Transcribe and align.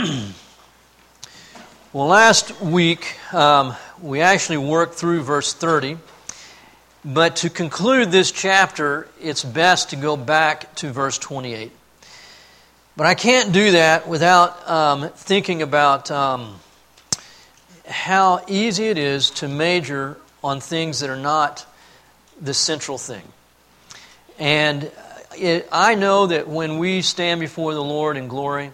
well, 1.92 2.06
last 2.06 2.58
week 2.62 3.16
um, 3.34 3.74
we 4.00 4.20
actually 4.20 4.56
worked 4.56 4.94
through 4.94 5.22
verse 5.22 5.52
30. 5.52 5.98
But 7.04 7.36
to 7.36 7.50
conclude 7.50 8.10
this 8.10 8.30
chapter, 8.30 9.08
it's 9.20 9.44
best 9.44 9.90
to 9.90 9.96
go 9.96 10.16
back 10.16 10.74
to 10.76 10.90
verse 10.90 11.18
28. 11.18 11.72
But 12.96 13.06
I 13.06 13.14
can't 13.14 13.52
do 13.52 13.72
that 13.72 14.08
without 14.08 14.68
um, 14.68 15.10
thinking 15.10 15.60
about 15.60 16.10
um, 16.10 16.60
how 17.86 18.42
easy 18.48 18.86
it 18.86 18.96
is 18.96 19.30
to 19.32 19.48
major 19.48 20.16
on 20.42 20.60
things 20.60 21.00
that 21.00 21.10
are 21.10 21.16
not 21.16 21.66
the 22.40 22.54
central 22.54 22.96
thing. 22.96 23.24
And 24.38 24.90
it, 25.36 25.68
I 25.70 25.94
know 25.94 26.26
that 26.28 26.48
when 26.48 26.78
we 26.78 27.02
stand 27.02 27.40
before 27.40 27.74
the 27.74 27.84
Lord 27.84 28.16
in 28.16 28.28
glory, 28.28 28.72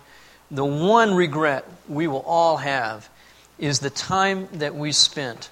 the 0.50 0.64
one 0.64 1.14
regret 1.14 1.64
we 1.88 2.06
will 2.06 2.22
all 2.22 2.58
have 2.58 3.08
is 3.58 3.80
the 3.80 3.90
time 3.90 4.48
that 4.54 4.74
we 4.74 4.92
spent 4.92 5.48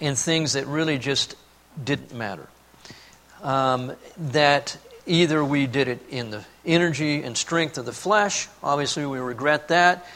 in 0.00 0.14
things 0.14 0.54
that 0.54 0.66
really 0.66 0.98
just 0.98 1.36
didn't 1.82 2.14
matter. 2.14 2.48
Um, 3.42 3.92
that 4.16 4.76
either 5.06 5.44
we 5.44 5.66
did 5.66 5.88
it 5.88 6.00
in 6.08 6.30
the 6.30 6.44
energy 6.64 7.22
and 7.22 7.36
strength 7.36 7.76
of 7.76 7.84
the 7.84 7.92
flesh, 7.92 8.48
obviously 8.62 9.04
we 9.04 9.18
regret 9.18 9.68
that, 9.68 10.06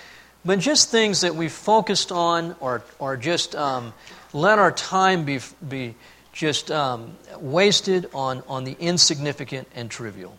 but 0.45 0.59
just 0.59 0.91
things 0.91 1.21
that 1.21 1.35
we 1.35 1.48
focused 1.48 2.11
on 2.11 2.57
or, 2.61 2.83
or 2.98 3.17
just 3.17 3.55
um, 3.55 3.93
let 4.33 4.59
our 4.59 4.73
time 4.73 5.25
be, 5.25 5.41
be 5.69 5.95
just 6.33 6.71
um, 6.71 7.17
wasted 7.39 8.09
on, 8.15 8.43
on 8.48 8.65
the 8.65 8.77
insignificant 8.81 9.69
and 9.75 9.91
trivial. 9.91 10.37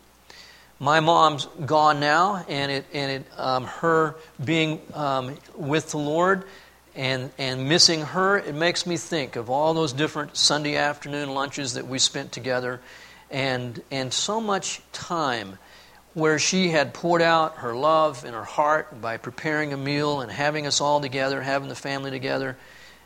My 0.82 1.02
mom's 1.02 1.46
gone 1.66 2.00
now, 2.00 2.46
and 2.48 2.72
it, 2.72 2.86
and 2.94 3.12
it, 3.12 3.26
um, 3.38 3.66
her 3.66 4.16
being 4.44 4.82
um, 4.94 5.36
with 5.56 5.92
the 5.92 5.98
Lord 5.98 6.46
and, 6.96 7.32
and 7.38 7.68
missing 7.68 8.02
her, 8.02 8.38
it 8.38 8.56
makes 8.56 8.86
me 8.86 8.96
think 8.96 9.36
of 9.36 9.50
all 9.50 9.74
those 9.74 9.92
different 9.92 10.38
Sunday 10.38 10.78
afternoon 10.78 11.34
lunches 11.34 11.74
that 11.74 11.86
we 11.86 12.00
spent 12.00 12.32
together 12.32 12.80
and, 13.30 13.82
and 13.92 14.14
so 14.14 14.40
much 14.40 14.82
time 14.94 15.58
where 16.14 16.40
she 16.40 16.70
had 16.70 16.94
poured 16.94 17.22
out 17.22 17.58
her 17.58 17.76
love 17.76 18.24
and 18.24 18.34
her 18.34 18.46
heart 18.46 19.02
by 19.02 19.18
preparing 19.18 19.74
a 19.74 19.78
meal 19.78 20.22
and 20.22 20.32
having 20.32 20.66
us 20.66 20.80
all 20.80 21.02
together, 21.02 21.42
having 21.42 21.68
the 21.68 21.76
family 21.76 22.10
together. 22.10 22.56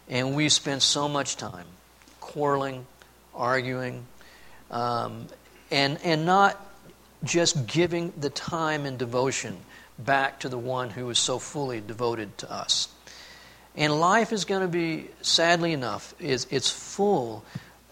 And 0.08 0.36
we 0.36 0.50
spent 0.50 0.84
so 0.84 1.10
much 1.10 1.38
time 1.38 1.66
quarreling, 2.20 2.86
arguing, 3.34 4.06
um, 4.70 5.28
and, 5.72 6.00
and 6.04 6.26
not 6.26 6.60
just 7.24 7.68
giving 7.68 8.14
the 8.18 8.30
time 8.30 8.86
and 8.86 8.98
devotion 8.98 9.58
back 9.98 10.40
to 10.42 10.50
the 10.50 10.58
one 10.58 10.90
who 10.90 11.06
was 11.06 11.20
so 11.20 11.40
fully 11.40 11.82
devoted 11.82 12.38
to 12.40 12.52
us. 12.52 12.88
And 13.76 14.00
life 14.00 14.32
is 14.32 14.46
going 14.46 14.62
to 14.62 14.68
be, 14.68 15.10
sadly 15.22 15.74
enough, 15.74 16.14
is 16.20 16.48
it's 16.52 16.70
full 16.70 17.44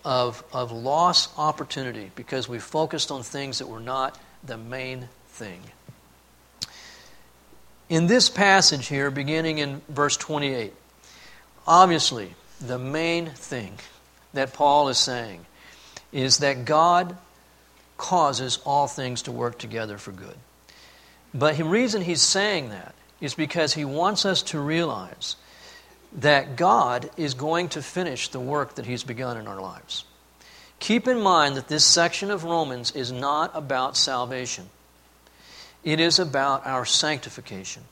of, 0.04 0.44
of 0.54 0.72
lost 0.72 1.32
opportunity 1.38 2.12
because 2.16 2.48
we 2.48 2.60
focused 2.60 3.12
on 3.12 3.24
things 3.24 3.60
that 3.60 3.68
were 3.68 3.80
not 3.80 4.20
the 4.44 4.58
main 4.58 5.10
thing. 5.30 5.62
In 7.90 8.08
this 8.08 8.30
passage 8.30 8.88
here, 8.88 9.12
beginning 9.12 9.58
in 9.58 9.82
verse 9.90 10.18
28, 10.18 10.74
obviously 11.68 12.36
the 12.60 12.80
main 12.80 13.28
thing 13.28 13.74
that 14.34 14.54
Paul 14.54 14.90
is 14.90 14.98
saying 14.98 15.46
is 16.12 16.38
that 16.40 16.66
God 16.66 17.18
causes 18.02 18.60
all 18.66 18.88
things 18.88 19.22
to 19.22 19.32
work 19.32 19.60
together 19.60 19.98
for 19.98 20.12
good. 20.12 20.36
But 21.34 21.58
the 21.58 21.64
reason 21.64 22.02
he's 22.02 22.22
saying 22.22 22.70
that 22.70 22.96
is 23.22 23.36
because 23.36 23.76
he 23.76 23.86
wants 23.86 24.26
us 24.26 24.42
to 24.44 24.60
realize 24.60 25.36
that 26.14 26.56
God 26.56 27.10
is 27.16 27.34
going 27.36 27.70
to 27.70 27.82
finish 27.82 28.30
the 28.30 28.40
work 28.40 28.76
that 28.76 28.86
He's 28.86 29.04
begun 29.04 29.38
in 29.38 29.48
our 29.48 29.62
lives. 29.62 30.04
Keep 30.80 31.08
in 31.08 31.22
mind 31.22 31.56
that 31.56 31.68
this 31.68 31.86
section 31.86 32.32
of 32.32 32.44
Romans 32.44 32.92
is 32.92 33.12
not 33.12 33.52
about 33.54 33.96
salvation, 33.96 34.70
it 35.84 36.00
is 36.00 36.20
about 36.20 36.66
our 36.66 36.86
sanctification. 36.86 37.84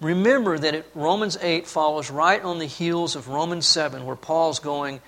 Remember 0.00 0.58
that 0.58 0.86
Romans 0.94 1.36
8 1.42 1.66
follows 1.66 2.10
right 2.10 2.42
on 2.42 2.58
the 2.58 2.66
heels 2.66 3.16
of 3.16 3.28
Romans 3.28 3.66
7, 3.66 4.06
where 4.06 4.16
Paul's 4.16 4.58
going, 4.58 5.00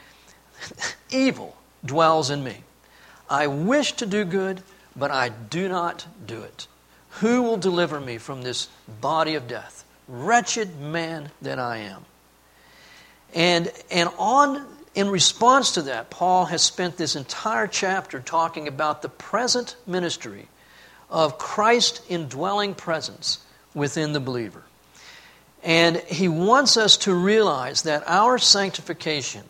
Evil 1.11 1.57
dwells 1.85 2.29
in 2.29 2.45
me. 2.45 2.57
I 3.33 3.47
wish 3.47 3.93
to 3.93 4.05
do 4.05 4.27
good, 4.27 4.63
but 4.95 5.11
I 5.11 5.31
do 5.31 5.67
not 5.67 6.07
do 6.27 6.43
it. 6.43 6.67
Who 7.21 7.43
will 7.43 7.57
deliver 7.57 7.99
me 7.99 8.19
from 8.19 8.43
this 8.43 8.69
body 9.01 9.37
of 9.37 9.49
death? 9.49 9.87
Wretched 10.07 10.79
man 10.79 11.31
that 11.41 11.59
I 11.59 11.79
am. 11.79 12.05
And, 13.33 13.73
and 13.91 14.11
on, 14.19 14.67
in 14.95 15.09
response 15.09 15.73
to 15.73 15.83
that, 15.83 16.11
Paul 16.11 16.45
has 16.45 16.61
spent 16.61 16.99
this 16.99 17.17
entire 17.17 17.67
chapter 17.67 18.21
talking 18.21 18.69
about 18.69 19.01
the 19.01 19.09
present 19.09 19.77
ministry 19.87 20.49
of 21.09 21.39
Christ 21.39 22.03
indwelling 22.11 22.75
presence 22.75 23.39
within 23.73 24.13
the 24.13 24.21
believer. 24.21 24.63
And 25.63 25.97
he 25.97 26.29
wants 26.29 26.77
us 26.77 26.99
to 26.99 27.15
realize 27.15 27.81
that 27.85 28.05
our 28.07 28.37
sanctification 28.37 29.45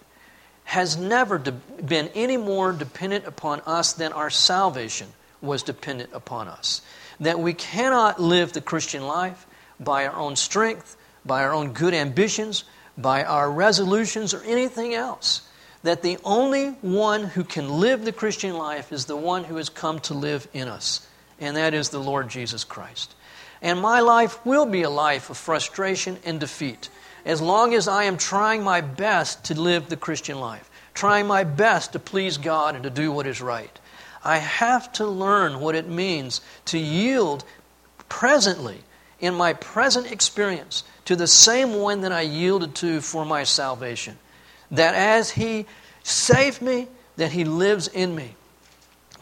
has 0.65 0.97
never 0.97 1.39
de- 1.39 1.53
been 1.53 2.09
any 2.15 2.37
more 2.37 2.73
dependent 2.73 3.27
upon 3.27 3.61
us 3.67 3.93
than 3.93 4.13
our 4.13 4.31
salvation 4.31 5.09
was 5.41 5.63
dependent 5.63 6.11
upon 6.13 6.49
us. 6.49 6.81
That 7.21 7.41
we 7.41 7.53
cannot 7.53 8.21
live 8.21 8.53
the 8.53 8.61
Christian 8.61 9.07
life 9.07 9.47
by 9.79 10.07
our 10.07 10.17
own 10.17 10.37
strength, 10.37 10.97
by 11.25 11.43
our 11.43 11.53
own 11.53 11.73
good 11.73 11.95
ambitions, 11.95 12.65
by 12.97 13.25
our 13.25 13.51
resolutions, 13.51 14.35
or 14.35 14.43
anything 14.45 14.95
else. 14.95 15.43
That 15.83 16.03
the 16.03 16.19
only 16.25 16.69
one 16.81 17.25
who 17.25 17.45
can 17.45 17.81
live 17.81 18.05
the 18.05 18.13
Christian 18.13 18.57
life 18.57 18.93
is 18.93 19.07
the 19.07 19.17
one 19.17 19.45
who 19.45 19.57
has 19.57 19.69
come 19.69 19.99
to 20.01 20.15
live 20.15 20.47
in 20.53 20.69
us, 20.69 21.07
and 21.41 21.57
that 21.57 21.75
is 21.75 21.89
the 21.89 21.99
Lord 21.99 22.29
Jesus 22.29 22.65
Christ. 22.65 23.15
And 23.61 23.81
my 23.81 24.01
life 24.01 24.45
will 24.47 24.67
be 24.67 24.83
a 24.83 24.91
life 24.91 25.31
of 25.31 25.37
frustration 25.37 26.19
and 26.25 26.39
defeat 26.39 26.89
as 27.25 27.41
long 27.41 27.75
as 27.75 27.89
I 27.89 28.05
am 28.05 28.17
trying 28.17 28.63
my 28.63 28.81
best 28.81 29.45
to 29.45 29.61
live 29.61 29.89
the 29.89 29.97
Christian 29.97 30.39
life, 30.41 30.71
trying 30.95 31.27
my 31.27 31.45
best 31.45 31.93
to 31.93 31.99
please 31.99 32.39
God 32.39 32.75
and 32.75 32.85
to 32.85 32.91
do 32.91 33.13
what 33.13 33.27
is 33.27 33.41
right. 33.41 33.79
I 34.25 34.39
have 34.39 34.93
to 34.95 35.07
learn 35.07 35.61
what 35.61 35.75
it 35.75 35.89
means 35.89 36.41
to 36.67 36.79
yield 36.79 37.45
presently 38.09 38.79
in 39.21 39.35
my 39.35 39.53
present 39.53 40.11
experience 40.11 40.85
to 41.05 41.17
the 41.17 41.27
same 41.27 41.75
one 41.75 42.03
that 42.03 42.13
I 42.13 42.23
yielded 42.23 42.75
to 42.77 43.01
for 43.01 43.25
my 43.25 43.45
salvation. 43.45 44.19
That 44.71 44.95
as 44.95 45.31
He 45.31 45.67
saved 46.03 46.63
me, 46.63 46.89
that 47.17 47.33
He 47.33 47.45
lives 47.45 47.89
in 47.89 48.15
me 48.15 48.37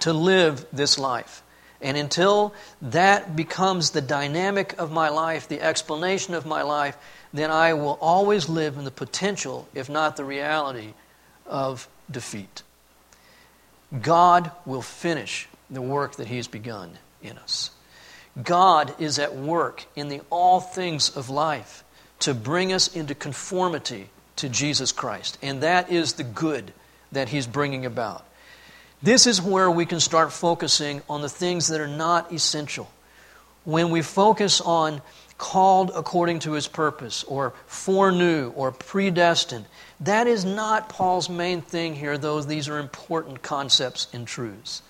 to 0.01 0.13
live 0.13 0.67
this 0.73 0.99
life. 0.99 1.43
And 1.83 1.97
until 1.97 2.55
that 2.83 3.37
becomes 3.37 3.91
the 3.91 4.03
dynamic 4.03 4.75
of 4.79 4.93
my 4.93 5.09
life, 5.09 5.49
the 5.49 5.63
explanation 5.63 6.35
of 6.35 6.45
my 6.45 6.63
life, 6.63 6.97
then 7.33 7.51
I 7.51 7.75
will 7.75 7.99
always 8.01 8.49
live 8.49 8.77
in 8.77 8.85
the 8.85 8.91
potential, 8.91 9.69
if 9.75 9.89
not 9.89 10.17
the 10.17 10.25
reality, 10.25 10.95
of 11.47 11.89
defeat. 12.11 12.63
God 14.01 14.51
will 14.67 14.83
finish 14.83 15.49
the 15.69 15.83
work 15.83 16.17
that 16.17 16.29
He's 16.29 16.49
begun 16.49 16.99
in 17.23 17.39
us. 17.39 17.71
God 18.43 18.95
is 19.01 19.19
at 19.19 19.35
work 19.35 19.85
in 19.97 20.09
the 20.09 20.21
all 20.31 20.61
things 20.61 21.17
of 21.17 21.31
life 21.31 21.85
to 22.21 22.35
bring 22.35 22.73
us 22.73 22.95
into 22.95 23.15
conformity 23.15 24.11
to 24.37 24.49
Jesus 24.49 24.93
Christ. 24.93 25.39
And 25.43 25.63
that 25.63 25.91
is 25.91 26.15
the 26.15 26.25
good 26.25 26.73
that 27.13 27.29
He's 27.29 27.47
bringing 27.47 27.87
about. 27.87 28.25
This 29.03 29.27
is 29.27 29.41
where 29.41 29.71
we 29.71 29.87
can 29.87 30.01
start 30.01 30.33
focusing 30.33 31.03
on 31.09 31.23
the 31.23 31.29
things 31.29 31.69
that 31.69 31.81
are 31.81 31.89
not 31.89 32.33
essential. 32.33 32.91
When 33.65 33.91
we 33.91 34.03
focus 34.03 34.61
on 34.61 35.01
called 35.41 35.91
according 35.95 36.39
to 36.41 36.53
His 36.53 36.69
purpose, 36.69 37.25
or 37.25 37.55
foreknew, 37.67 38.53
or 38.55 38.71
predestined, 38.71 39.65
that 39.99 40.27
is 40.27 40.45
not 40.45 40.91
Paul's 40.91 41.31
main 41.31 41.63
thing 41.63 41.95
here, 41.95 42.19
though 42.19 42.43
these 42.43 42.69
are 42.69 42.79
important 42.79 43.41
concepts 43.41 44.07
and 44.13 44.27
truths. 44.27 44.83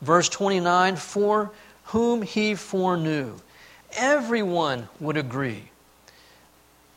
Verse 0.00 0.30
29 0.30 0.96
For 0.96 1.50
whom 1.84 2.22
he 2.22 2.54
foreknew. 2.54 3.34
Everyone 3.96 4.88
would 4.98 5.16
agree 5.16 5.70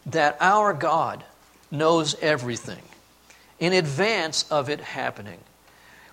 that 0.06 0.38
our 0.40 0.74
God 0.74 1.24
knows 1.70 2.16
everything 2.22 2.82
in 3.60 3.74
advance 3.74 4.50
of 4.50 4.70
it 4.70 4.80
happening. 4.80 5.40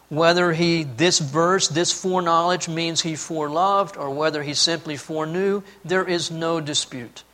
Whether 0.09 0.53
he, 0.53 0.85
this 0.85 1.19
verse, 1.19 1.69
this 1.69 1.93
foreknowledge 1.93 2.69
means 2.69 3.03
he 3.03 3.13
foreloved, 3.13 3.99
or 3.99 4.11
whether 4.11 4.43
he 4.43 4.55
simply 4.55 4.97
foreknew, 4.97 5.63
there 5.85 6.09
is 6.09 6.31
no 6.31 6.61
dispute. 6.61 7.25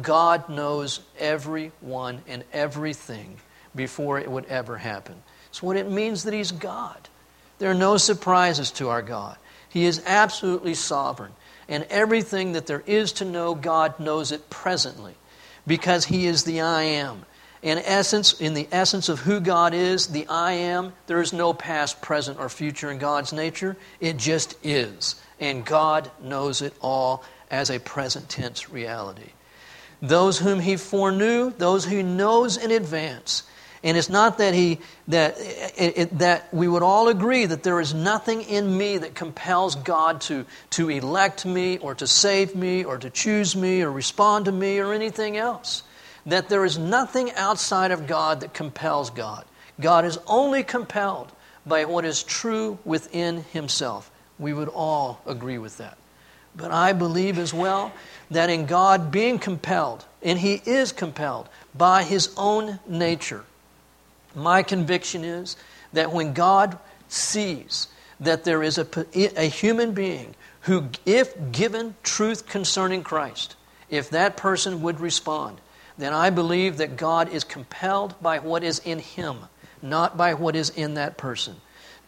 God 0.00 0.48
knows 0.48 1.00
everyone 1.18 2.22
and 2.26 2.42
everything 2.52 3.36
before 3.74 4.18
it 4.18 4.28
would 4.28 4.46
ever 4.46 4.78
happen. 4.78 5.14
It's 5.48 5.62
what 5.62 5.76
it 5.76 5.88
means 5.88 6.24
that 6.24 6.34
he's 6.34 6.50
God. 6.50 7.08
There 7.58 7.70
are 7.70 7.74
no 7.74 7.96
surprises 7.96 8.72
to 8.72 8.88
our 8.88 9.02
God. 9.02 9.36
He 9.68 9.84
is 9.84 10.02
absolutely 10.04 10.74
sovereign. 10.74 11.32
And 11.68 11.84
everything 11.90 12.52
that 12.52 12.66
there 12.66 12.82
is 12.86 13.12
to 13.14 13.24
know, 13.24 13.54
God 13.54 13.98
knows 13.98 14.32
it 14.32 14.50
presently 14.50 15.14
because 15.66 16.04
He 16.04 16.26
is 16.26 16.44
the 16.44 16.60
I 16.60 16.82
am. 16.82 17.24
In 17.64 17.78
essence, 17.78 18.38
in 18.38 18.52
the 18.52 18.68
essence 18.70 19.08
of 19.08 19.20
who 19.20 19.40
God 19.40 19.72
is, 19.72 20.08
the 20.08 20.26
I 20.28 20.52
am, 20.52 20.92
there 21.06 21.22
is 21.22 21.32
no 21.32 21.54
past, 21.54 22.02
present, 22.02 22.38
or 22.38 22.50
future 22.50 22.90
in 22.90 22.98
God's 22.98 23.32
nature. 23.32 23.78
It 24.00 24.18
just 24.18 24.54
is. 24.62 25.14
And 25.40 25.64
God 25.64 26.10
knows 26.22 26.60
it 26.60 26.74
all 26.82 27.24
as 27.50 27.70
a 27.70 27.78
present 27.78 28.28
tense 28.28 28.68
reality. 28.68 29.30
Those 30.02 30.38
whom 30.38 30.60
He 30.60 30.76
foreknew, 30.76 31.54
those 31.56 31.86
He 31.86 32.02
knows 32.02 32.58
in 32.58 32.70
advance, 32.70 33.44
and 33.82 33.98
it's 33.98 34.08
not 34.08 34.38
that 34.38 34.54
he 34.54 34.80
that 35.08 35.36
it, 35.38 35.98
it, 35.98 36.18
that 36.18 36.52
we 36.54 36.66
would 36.66 36.82
all 36.82 37.08
agree 37.08 37.44
that 37.44 37.62
there 37.62 37.80
is 37.80 37.92
nothing 37.92 38.40
in 38.40 38.78
me 38.78 38.96
that 38.96 39.14
compels 39.14 39.74
God 39.74 40.22
to 40.22 40.46
to 40.70 40.88
elect 40.88 41.44
me 41.44 41.76
or 41.76 41.94
to 41.96 42.06
save 42.06 42.56
me 42.56 42.82
or 42.82 42.96
to 42.96 43.10
choose 43.10 43.54
me 43.54 43.82
or 43.82 43.92
respond 43.92 44.46
to 44.46 44.52
me 44.52 44.78
or 44.78 44.94
anything 44.94 45.36
else. 45.36 45.82
That 46.26 46.48
there 46.48 46.64
is 46.64 46.78
nothing 46.78 47.32
outside 47.32 47.90
of 47.90 48.06
God 48.06 48.40
that 48.40 48.54
compels 48.54 49.10
God. 49.10 49.44
God 49.80 50.04
is 50.04 50.18
only 50.26 50.62
compelled 50.62 51.32
by 51.66 51.84
what 51.84 52.04
is 52.04 52.22
true 52.22 52.78
within 52.84 53.44
himself. 53.52 54.10
We 54.38 54.52
would 54.52 54.68
all 54.68 55.20
agree 55.26 55.58
with 55.58 55.78
that. 55.78 55.96
But 56.56 56.70
I 56.70 56.92
believe 56.92 57.38
as 57.38 57.52
well 57.52 57.92
that 58.30 58.50
in 58.50 58.66
God 58.66 59.10
being 59.10 59.38
compelled, 59.38 60.04
and 60.22 60.38
He 60.38 60.62
is 60.64 60.92
compelled 60.92 61.48
by 61.74 62.04
His 62.04 62.32
own 62.36 62.78
nature, 62.86 63.44
my 64.34 64.62
conviction 64.62 65.24
is 65.24 65.56
that 65.92 66.12
when 66.12 66.32
God 66.32 66.78
sees 67.08 67.88
that 68.20 68.44
there 68.44 68.62
is 68.62 68.78
a, 68.78 68.86
a 69.14 69.48
human 69.48 69.92
being 69.92 70.34
who, 70.62 70.88
if 71.04 71.34
given 71.52 71.94
truth 72.02 72.46
concerning 72.46 73.02
Christ, 73.02 73.56
if 73.90 74.10
that 74.10 74.36
person 74.36 74.82
would 74.82 75.00
respond, 75.00 75.60
then 75.96 76.12
I 76.12 76.30
believe 76.30 76.78
that 76.78 76.96
God 76.96 77.28
is 77.28 77.44
compelled 77.44 78.20
by 78.20 78.38
what 78.40 78.64
is 78.64 78.80
in 78.80 78.98
him, 78.98 79.38
not 79.80 80.16
by 80.16 80.34
what 80.34 80.56
is 80.56 80.70
in 80.70 80.94
that 80.94 81.16
person, 81.16 81.56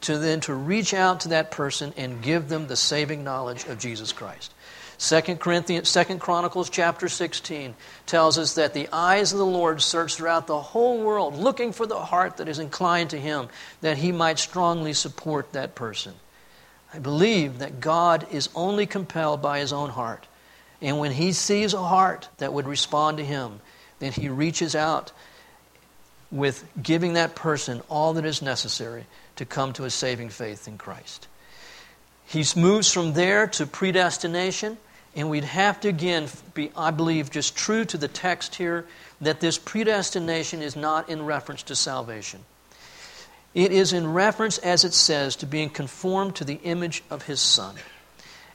to 0.02 0.18
then 0.18 0.40
to 0.40 0.54
reach 0.54 0.92
out 0.92 1.20
to 1.20 1.28
that 1.28 1.50
person 1.50 1.94
and 1.96 2.22
give 2.22 2.48
them 2.48 2.66
the 2.66 2.76
saving 2.76 3.22
knowledge 3.22 3.64
of 3.66 3.78
Jesus 3.78 4.12
Christ. 4.12 4.52
Second 4.98 5.40
Corinthians, 5.40 5.90
Second 5.90 6.20
Chronicles 6.20 6.70
chapter 6.70 7.08
16 7.08 7.74
tells 8.06 8.38
us 8.38 8.54
that 8.54 8.72
the 8.72 8.88
eyes 8.92 9.32
of 9.32 9.38
the 9.38 9.44
Lord 9.44 9.82
search 9.82 10.14
throughout 10.16 10.46
the 10.46 10.60
whole 10.60 11.02
world, 11.02 11.36
looking 11.36 11.72
for 11.72 11.86
the 11.86 12.00
heart 12.00 12.38
that 12.38 12.48
is 12.48 12.58
inclined 12.58 13.10
to 13.10 13.20
Him, 13.20 13.48
that 13.82 13.98
He 13.98 14.10
might 14.10 14.38
strongly 14.38 14.94
support 14.94 15.52
that 15.52 15.74
person. 15.74 16.14
I 16.94 16.98
believe 16.98 17.58
that 17.58 17.80
God 17.80 18.26
is 18.30 18.48
only 18.54 18.86
compelled 18.86 19.42
by 19.42 19.58
His 19.58 19.72
own 19.72 19.90
heart. 19.90 20.26
And 20.80 20.98
when 20.98 21.12
He 21.12 21.32
sees 21.32 21.74
a 21.74 21.82
heart 21.82 22.30
that 22.38 22.54
would 22.54 22.66
respond 22.66 23.18
to 23.18 23.24
Him, 23.24 23.60
then 23.98 24.12
He 24.12 24.28
reaches 24.28 24.74
out 24.74 25.12
with 26.30 26.64
giving 26.82 27.14
that 27.14 27.34
person 27.34 27.82
all 27.88 28.14
that 28.14 28.24
is 28.24 28.42
necessary 28.42 29.06
to 29.36 29.44
come 29.44 29.72
to 29.74 29.84
a 29.84 29.90
saving 29.90 30.28
faith 30.28 30.66
in 30.66 30.78
Christ. 30.78 31.28
He 32.26 32.44
moves 32.56 32.92
from 32.92 33.12
there 33.12 33.46
to 33.48 33.66
predestination. 33.66 34.78
And 35.14 35.30
we'd 35.30 35.44
have 35.44 35.80
to, 35.80 35.88
again, 35.88 36.28
be, 36.52 36.70
I 36.76 36.90
believe, 36.90 37.30
just 37.30 37.56
true 37.56 37.86
to 37.86 37.96
the 37.96 38.06
text 38.06 38.56
here 38.56 38.84
that 39.22 39.40
this 39.40 39.56
predestination 39.56 40.60
is 40.60 40.76
not 40.76 41.08
in 41.08 41.24
reference 41.24 41.62
to 41.64 41.74
salvation. 41.74 42.44
It 43.54 43.72
is 43.72 43.94
in 43.94 44.12
reference, 44.12 44.58
as 44.58 44.84
it 44.84 44.92
says, 44.92 45.36
to 45.36 45.46
being 45.46 45.70
conformed 45.70 46.36
to 46.36 46.44
the 46.44 46.60
image 46.64 47.02
of 47.08 47.22
his 47.22 47.40
Son. 47.40 47.76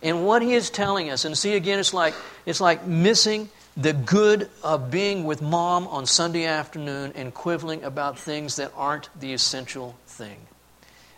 And 0.04 0.24
what 0.24 0.44
he 0.44 0.54
is 0.54 0.70
telling 0.70 1.10
us, 1.10 1.26
and 1.26 1.36
see 1.36 1.56
again, 1.56 1.80
it's 1.80 1.96
like, 1.96 2.14
it's 2.46 2.62
like 2.62 2.86
missing 2.86 3.50
the 3.78 3.94
good 3.94 4.50
of 4.64 4.92
being 4.92 5.24
with 5.24 5.42
mom 5.42 5.88
on 5.88 6.06
Sunday 6.06 6.46
afternoon 6.46 7.14
and 7.16 7.34
quibbling 7.34 7.84
about 7.84 8.20
things 8.20 8.58
that 8.58 8.72
aren't 8.76 9.10
the 9.20 9.34
essential 9.34 9.96
thing. 10.08 10.38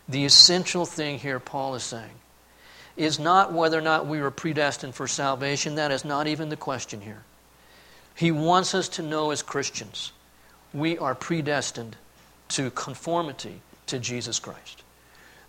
The 0.07 0.25
essential 0.25 0.85
thing 0.85 1.19
here, 1.19 1.39
Paul 1.39 1.75
is 1.75 1.83
saying, 1.83 2.11
is 2.95 3.17
not 3.17 3.53
whether 3.53 3.77
or 3.77 3.81
not 3.81 4.05
we 4.05 4.21
were 4.21 4.31
predestined 4.31 4.94
for 4.94 5.07
salvation. 5.07 5.75
That 5.75 5.91
is 5.91 6.05
not 6.05 6.27
even 6.27 6.50
the 6.50 6.55
question 6.55 7.01
here. 7.01 7.23
He 8.15 8.31
wants 8.31 8.75
us 8.75 8.88
to 8.89 9.01
know 9.01 9.31
as 9.31 9.41
Christians 9.41 10.11
we 10.73 10.97
are 10.97 11.15
predestined 11.15 11.95
to 12.50 12.69
conformity 12.71 13.61
to 13.88 14.00
Jesus 14.00 14.39
Christ. 14.39 14.83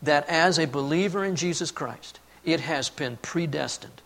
That 0.03 0.29
as 0.29 0.59
a 0.59 0.67
believer 0.67 1.25
in 1.25 1.37
Jesus 1.37 1.71
Christ, 1.71 2.21
it 2.45 2.61
has 2.61 2.91
been 2.91 3.17
predestined. 3.19 4.03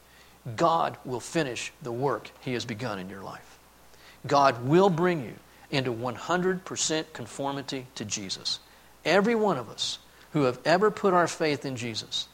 God 0.57 0.97
will 1.05 1.21
finish 1.21 1.73
the 1.83 1.93
work 1.93 2.31
He 2.41 2.55
has 2.55 2.65
begun 2.65 2.99
in 2.99 3.09
your 3.09 3.23
life. 3.23 3.59
God 4.27 4.65
will 4.65 4.91
bring 4.91 5.25
you 5.25 5.35
into 5.71 5.93
100% 5.93 7.13
conformity 7.13 7.87
to 7.95 8.05
Jesus. 8.05 8.59
Every 9.05 9.35
one 9.35 9.59
of 9.59 9.69
us 9.69 9.99
who 10.33 10.45
have 10.45 10.59
ever 10.65 10.91
put 10.91 11.15
our 11.15 11.29
faith 11.29 11.65
in 11.65 11.77
Jesus 11.77 12.29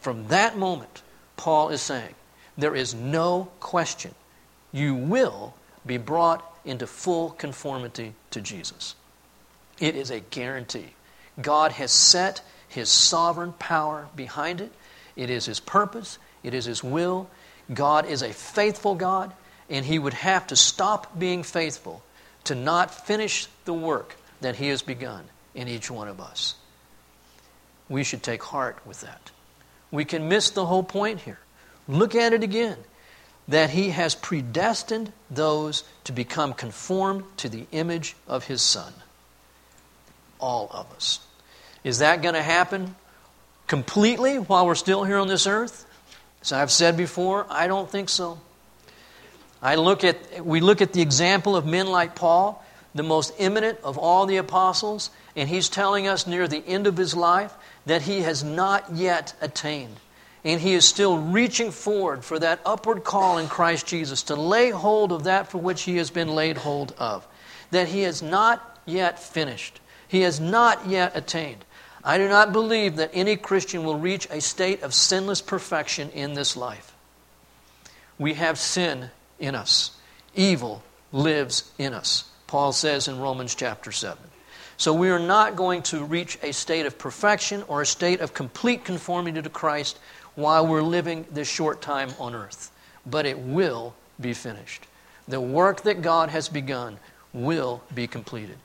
from 0.00 0.28
that 0.28 0.56
moment, 0.56 1.02
Paul 1.36 1.70
is 1.70 1.80
saying, 1.80 2.14
there 2.56 2.74
is 2.74 2.94
no 2.94 3.50
question 3.60 4.14
you 4.72 4.94
will 4.94 5.54
be 5.86 5.96
brought 5.96 6.44
into 6.64 6.86
full 6.86 7.30
conformity 7.30 8.14
to 8.30 8.40
Jesus. 8.40 8.94
It 9.78 9.96
is 9.96 10.10
a 10.10 10.20
guarantee. 10.20 10.90
God 11.40 11.72
has 11.72 11.90
set 11.90 12.42
his 12.68 12.88
sovereign 12.88 13.52
power 13.54 14.08
behind 14.14 14.60
it. 14.60 14.72
It 15.16 15.30
is 15.30 15.46
his 15.46 15.58
purpose, 15.58 16.18
it 16.42 16.54
is 16.54 16.66
his 16.66 16.84
will. 16.84 17.28
God 17.72 18.06
is 18.06 18.22
a 18.22 18.32
faithful 18.32 18.94
God, 18.94 19.32
and 19.68 19.84
he 19.84 19.98
would 19.98 20.14
have 20.14 20.46
to 20.48 20.56
stop 20.56 21.18
being 21.18 21.42
faithful 21.42 22.02
to 22.44 22.54
not 22.54 23.06
finish 23.06 23.46
the 23.64 23.74
work 23.74 24.16
that 24.40 24.56
he 24.56 24.68
has 24.68 24.82
begun 24.82 25.24
in 25.54 25.68
each 25.68 25.90
one 25.90 26.08
of 26.08 26.20
us. 26.20 26.54
We 27.88 28.04
should 28.04 28.22
take 28.22 28.42
heart 28.42 28.78
with 28.86 29.00
that 29.02 29.30
we 29.90 30.04
can 30.04 30.28
miss 30.28 30.50
the 30.50 30.66
whole 30.66 30.82
point 30.82 31.20
here. 31.20 31.38
Look 31.88 32.14
at 32.14 32.32
it 32.32 32.42
again 32.42 32.76
that 33.48 33.70
he 33.70 33.90
has 33.90 34.14
predestined 34.14 35.12
those 35.30 35.82
to 36.04 36.12
become 36.12 36.52
conformed 36.52 37.24
to 37.38 37.48
the 37.48 37.66
image 37.72 38.14
of 38.28 38.44
his 38.44 38.62
Son. 38.62 38.92
All 40.38 40.68
of 40.70 40.90
us. 40.92 41.20
Is 41.82 41.98
that 41.98 42.22
going 42.22 42.34
to 42.34 42.42
happen 42.42 42.94
completely 43.66 44.38
while 44.38 44.66
we're 44.66 44.74
still 44.74 45.04
here 45.04 45.18
on 45.18 45.26
this 45.26 45.46
earth? 45.46 45.86
As 46.42 46.52
I've 46.52 46.70
said 46.70 46.96
before, 46.96 47.46
I 47.50 47.66
don't 47.66 47.90
think 47.90 48.08
so. 48.08 48.40
I 49.62 49.74
look 49.74 50.04
at, 50.04 50.44
we 50.44 50.60
look 50.60 50.80
at 50.80 50.92
the 50.92 51.02
example 51.02 51.54
of 51.54 51.66
men 51.66 51.86
like 51.86 52.14
Paul, 52.14 52.64
the 52.94 53.02
most 53.02 53.34
eminent 53.38 53.78
of 53.84 53.98
all 53.98 54.26
the 54.26 54.38
apostles, 54.38 55.10
and 55.36 55.48
he's 55.48 55.68
telling 55.68 56.08
us 56.08 56.26
near 56.26 56.48
the 56.48 56.66
end 56.66 56.86
of 56.86 56.96
his 56.96 57.14
life 57.14 57.52
that 57.86 58.02
he 58.02 58.22
has 58.22 58.42
not 58.42 58.92
yet 58.92 59.34
attained. 59.40 59.96
And 60.42 60.60
he 60.60 60.72
is 60.72 60.86
still 60.86 61.18
reaching 61.18 61.70
forward 61.70 62.24
for 62.24 62.38
that 62.38 62.60
upward 62.64 63.04
call 63.04 63.36
in 63.36 63.48
Christ 63.48 63.86
Jesus 63.86 64.22
to 64.24 64.34
lay 64.34 64.70
hold 64.70 65.12
of 65.12 65.24
that 65.24 65.50
for 65.50 65.58
which 65.58 65.82
he 65.82 65.98
has 65.98 66.10
been 66.10 66.28
laid 66.28 66.56
hold 66.56 66.94
of. 66.98 67.26
That 67.70 67.88
he 67.88 68.02
has 68.02 68.22
not 68.22 68.80
yet 68.86 69.22
finished, 69.22 69.80
he 70.08 70.22
has 70.22 70.40
not 70.40 70.86
yet 70.88 71.14
attained. 71.14 71.64
I 72.02 72.18
do 72.18 72.28
not 72.28 72.52
believe 72.52 72.96
that 72.96 73.10
any 73.12 73.36
Christian 73.36 73.84
will 73.84 73.98
reach 73.98 74.26
a 74.30 74.40
state 74.40 74.82
of 74.82 74.94
sinless 74.94 75.42
perfection 75.42 76.10
in 76.10 76.34
this 76.34 76.56
life. 76.56 76.94
We 78.18 78.34
have 78.34 78.58
sin 78.58 79.10
in 79.38 79.54
us, 79.54 79.92
evil 80.34 80.82
lives 81.12 81.70
in 81.78 81.92
us. 81.92 82.24
Paul 82.46 82.72
says 82.72 83.08
in 83.08 83.18
Romans 83.18 83.54
chapter 83.54 83.92
7. 83.92 84.18
So 84.76 84.94
we 84.94 85.10
are 85.10 85.18
not 85.18 85.56
going 85.56 85.82
to 85.84 86.04
reach 86.04 86.38
a 86.42 86.52
state 86.52 86.86
of 86.86 86.96
perfection 86.96 87.64
or 87.68 87.82
a 87.82 87.86
state 87.86 88.20
of 88.20 88.32
complete 88.32 88.84
conformity 88.84 89.42
to 89.42 89.50
Christ 89.50 89.98
while 90.36 90.66
we're 90.66 90.82
living 90.82 91.26
this 91.30 91.48
short 91.48 91.82
time 91.82 92.10
on 92.18 92.34
earth. 92.34 92.70
But 93.04 93.26
it 93.26 93.38
will 93.38 93.94
be 94.18 94.32
finished. 94.32 94.86
The 95.28 95.40
work 95.40 95.82
that 95.82 96.00
God 96.02 96.30
has 96.30 96.48
begun 96.48 96.98
will 97.32 97.82
be 97.94 98.06
completed. 98.06 98.56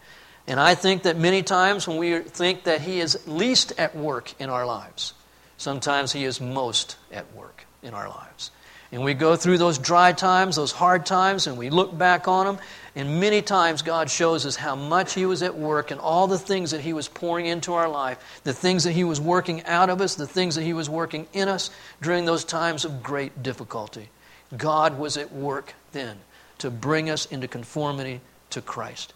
And 0.47 0.59
I 0.59 0.75
think 0.75 1.03
that 1.03 1.17
many 1.17 1.41
times 1.41 1.87
when 1.87 1.97
we 1.97 2.19
think 2.19 2.63
that 2.65 2.81
He 2.81 2.99
is 2.99 3.27
least 3.27 3.73
at 3.77 3.95
work 3.95 4.33
in 4.39 4.49
our 4.49 4.65
lives, 4.65 5.13
sometimes 5.57 6.11
He 6.11 6.23
is 6.23 6.39
most 6.39 6.97
at 7.11 7.33
work 7.33 7.65
in 7.81 7.93
our 7.93 8.07
lives. 8.07 8.51
And 8.91 9.03
we 9.03 9.15
go 9.15 9.35
through 9.35 9.57
those 9.57 9.79
dry 9.79 10.11
times, 10.11 10.55
those 10.55 10.71
hard 10.71 11.05
times, 11.05 11.47
and 11.47 11.57
we 11.57 11.71
look 11.71 11.97
back 11.97 12.27
on 12.27 12.45
them, 12.45 12.59
and 12.95 13.19
many 13.19 13.41
times 13.41 13.81
God 13.81 14.09
shows 14.09 14.45
us 14.45 14.55
how 14.55 14.75
much 14.75 15.15
He 15.15 15.25
was 15.25 15.41
at 15.41 15.57
work 15.57 15.89
and 15.89 15.99
all 15.99 16.27
the 16.27 16.37
things 16.37 16.71
that 16.71 16.81
He 16.81 16.93
was 16.93 17.07
pouring 17.07 17.47
into 17.47 17.73
our 17.73 17.89
life, 17.89 18.41
the 18.43 18.53
things 18.53 18.83
that 18.83 18.93
He 18.93 19.03
was 19.03 19.19
working 19.19 19.65
out 19.65 19.89
of 19.89 19.99
us, 19.99 20.13
the 20.13 20.27
things 20.27 20.55
that 20.55 20.63
He 20.63 20.73
was 20.73 20.89
working 20.89 21.27
in 21.33 21.49
us 21.49 21.71
during 22.01 22.25
those 22.25 22.45
times 22.45 22.85
of 22.85 23.01
great 23.01 23.41
difficulty. 23.41 24.09
God 24.55 24.99
was 24.99 25.17
at 25.17 25.33
work 25.33 25.73
then 25.91 26.17
to 26.59 26.69
bring 26.69 27.09
us 27.09 27.25
into 27.25 27.47
conformity 27.47 28.21
to 28.51 28.61
Christ. 28.61 29.13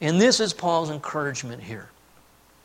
And 0.00 0.20
this 0.20 0.40
is 0.40 0.52
Paul's 0.52 0.90
encouragement 0.90 1.62
here. 1.62 1.88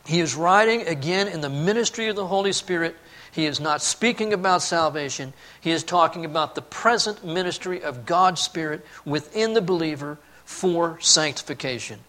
He 0.05 0.19
is 0.19 0.35
writing 0.35 0.81
again 0.87 1.27
in 1.27 1.41
the 1.41 1.49
ministry 1.49 2.09
of 2.09 2.15
the 2.15 2.27
Holy 2.27 2.51
Spirit. 2.51 2.95
He 3.31 3.45
is 3.45 3.59
not 3.59 3.81
speaking 3.81 4.33
about 4.33 4.61
salvation. 4.61 5.33
He 5.61 5.71
is 5.71 5.83
talking 5.83 6.25
about 6.25 6.55
the 6.55 6.61
present 6.61 7.23
ministry 7.23 7.81
of 7.81 8.05
God's 8.05 8.41
Spirit 8.41 8.85
within 9.05 9.53
the 9.53 9.61
believer 9.61 10.19
for 10.45 10.99
sanctification. 10.99 11.99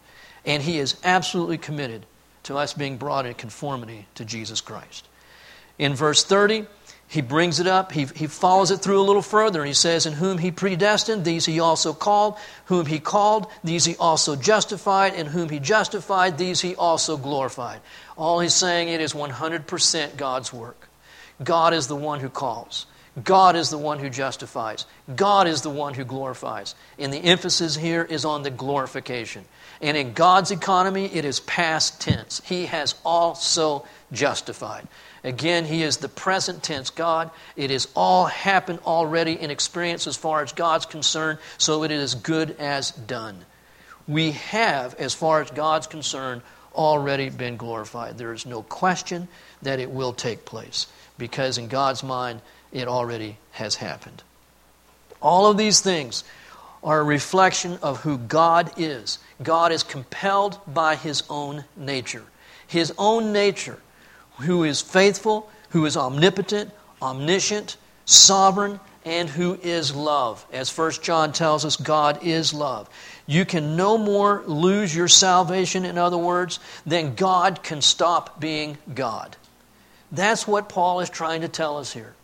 And 0.44 0.62
he 0.62 0.78
is 0.78 0.96
absolutely 1.04 1.58
committed 1.58 2.04
to 2.42 2.58
us 2.58 2.74
being 2.74 2.98
brought 2.98 3.26
in 3.26 3.34
conformity 3.34 4.06
to 4.16 4.24
Jesus 4.24 4.60
Christ. 4.60 5.08
In 5.78 5.94
verse 5.94 6.24
30, 6.24 6.66
he 7.08 7.20
brings 7.20 7.60
it 7.60 7.66
up. 7.66 7.92
He, 7.92 8.06
he 8.06 8.26
follows 8.26 8.70
it 8.70 8.78
through 8.78 9.00
a 9.00 9.04
little 9.04 9.22
further. 9.22 9.60
And 9.60 9.68
he 9.68 9.74
says, 9.74 10.06
In 10.06 10.14
whom 10.14 10.38
he 10.38 10.50
predestined, 10.50 11.24
these 11.24 11.46
he 11.46 11.60
also 11.60 11.92
called. 11.92 12.36
Whom 12.66 12.86
he 12.86 12.98
called, 12.98 13.46
these 13.62 13.84
he 13.84 13.96
also 13.96 14.36
justified. 14.36 15.14
And 15.14 15.28
whom 15.28 15.48
he 15.48 15.60
justified, 15.60 16.38
these 16.38 16.60
he 16.60 16.74
also 16.74 17.16
glorified. 17.16 17.80
All 18.16 18.40
he's 18.40 18.54
saying 18.54 18.88
it 18.88 19.00
is 19.00 19.12
100% 19.12 20.16
God's 20.16 20.52
work. 20.52 20.88
God 21.42 21.74
is 21.74 21.86
the 21.86 21.96
one 21.96 22.20
who 22.20 22.28
calls. 22.28 22.86
God 23.22 23.54
is 23.54 23.70
the 23.70 23.78
one 23.78 24.00
who 24.00 24.10
justifies. 24.10 24.86
God 25.14 25.46
is 25.46 25.62
the 25.62 25.70
one 25.70 25.94
who 25.94 26.04
glorifies. 26.04 26.74
And 26.98 27.12
the 27.12 27.18
emphasis 27.18 27.76
here 27.76 28.02
is 28.02 28.24
on 28.24 28.42
the 28.42 28.50
glorification. 28.50 29.44
And 29.80 29.96
in 29.96 30.14
God's 30.14 30.50
economy, 30.50 31.06
it 31.06 31.24
is 31.24 31.40
past 31.40 32.00
tense. 32.00 32.40
He 32.44 32.66
has 32.66 32.94
also 33.04 33.84
justified. 34.10 34.88
Again, 35.24 35.64
He 35.64 35.82
is 35.82 35.96
the 35.96 36.08
present 36.08 36.62
tense 36.62 36.90
God. 36.90 37.30
It 37.56 37.70
has 37.70 37.88
all 37.96 38.26
happened 38.26 38.80
already 38.84 39.32
in 39.32 39.50
experience 39.50 40.06
as 40.06 40.16
far 40.16 40.42
as 40.42 40.52
God's 40.52 40.84
concerned, 40.84 41.38
so 41.56 41.82
it 41.82 41.90
is 41.90 42.14
good 42.14 42.56
as 42.58 42.90
done. 42.90 43.44
We 44.06 44.32
have, 44.32 44.94
as 44.96 45.14
far 45.14 45.40
as 45.40 45.50
God's 45.50 45.86
concerned, 45.86 46.42
already 46.74 47.30
been 47.30 47.56
glorified. 47.56 48.18
There 48.18 48.34
is 48.34 48.44
no 48.44 48.62
question 48.62 49.28
that 49.62 49.80
it 49.80 49.90
will 49.90 50.12
take 50.12 50.44
place 50.44 50.86
because, 51.16 51.56
in 51.56 51.68
God's 51.68 52.02
mind, 52.02 52.42
it 52.70 52.86
already 52.86 53.38
has 53.52 53.76
happened. 53.76 54.22
All 55.22 55.50
of 55.50 55.56
these 55.56 55.80
things 55.80 56.22
are 56.82 57.00
a 57.00 57.04
reflection 57.04 57.78
of 57.82 58.00
who 58.00 58.18
God 58.18 58.72
is. 58.76 59.18
God 59.42 59.72
is 59.72 59.82
compelled 59.82 60.60
by 60.66 60.96
His 60.96 61.22
own 61.30 61.64
nature. 61.78 62.24
His 62.66 62.92
own 62.98 63.32
nature 63.32 63.80
who 64.40 64.64
is 64.64 64.80
faithful, 64.80 65.50
who 65.70 65.86
is 65.86 65.96
omnipotent, 65.96 66.70
omniscient, 67.00 67.76
sovereign, 68.04 68.80
and 69.04 69.28
who 69.28 69.58
is 69.62 69.94
love. 69.94 70.46
As 70.52 70.70
First 70.70 71.02
John 71.02 71.32
tells 71.32 71.64
us, 71.64 71.76
God 71.76 72.22
is 72.22 72.54
love. 72.54 72.88
You 73.26 73.44
can 73.44 73.76
no 73.76 73.98
more 73.98 74.42
lose 74.46 74.94
your 74.94 75.08
salvation, 75.08 75.84
in 75.84 75.98
other 75.98 76.18
words, 76.18 76.58
than 76.86 77.14
God 77.14 77.62
can 77.62 77.82
stop 77.82 78.40
being 78.40 78.78
God. 78.94 79.36
That's 80.12 80.46
what 80.46 80.68
Paul 80.68 81.00
is 81.00 81.10
trying 81.10 81.40
to 81.42 81.48
tell 81.48 81.78
us 81.78 81.92
here. 81.92 82.14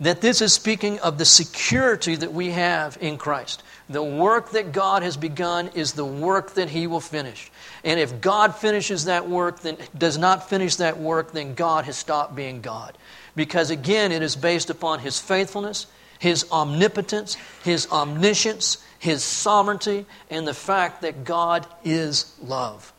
That 0.00 0.20
this 0.22 0.40
is 0.40 0.54
speaking 0.54 0.98
of 1.00 1.18
the 1.18 1.24
security 1.26 2.16
that 2.16 2.32
we 2.32 2.50
have 2.50 2.96
in 3.00 3.18
Christ. 3.18 3.62
The 3.90 4.02
work 4.02 4.50
that 4.52 4.72
God 4.72 5.02
has 5.02 5.16
begun 5.16 5.68
is 5.74 5.92
the 5.92 6.04
work 6.04 6.54
that 6.54 6.70
He 6.70 6.86
will 6.86 7.00
finish. 7.00 7.49
And 7.84 7.98
if 7.98 8.20
God 8.20 8.54
finishes 8.54 9.06
that 9.06 9.28
work, 9.28 9.60
then 9.60 9.76
does 9.96 10.18
not 10.18 10.48
finish 10.48 10.76
that 10.76 10.98
work, 10.98 11.32
then 11.32 11.54
God 11.54 11.84
has 11.86 11.96
stopped 11.96 12.34
being 12.34 12.60
God. 12.60 12.96
Because 13.34 13.70
again, 13.70 14.12
it 14.12 14.22
is 14.22 14.36
based 14.36 14.70
upon 14.70 14.98
His 14.98 15.18
faithfulness, 15.18 15.86
His 16.18 16.44
omnipotence, 16.52 17.36
His 17.64 17.90
omniscience, 17.90 18.84
His 18.98 19.24
sovereignty, 19.24 20.04
and 20.28 20.46
the 20.46 20.54
fact 20.54 21.02
that 21.02 21.24
God 21.24 21.66
is 21.84 22.34
love. 22.42 22.92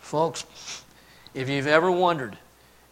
Folks, 0.00 0.44
if 1.32 1.48
you've 1.48 1.66
ever 1.66 1.90
wondered 1.90 2.36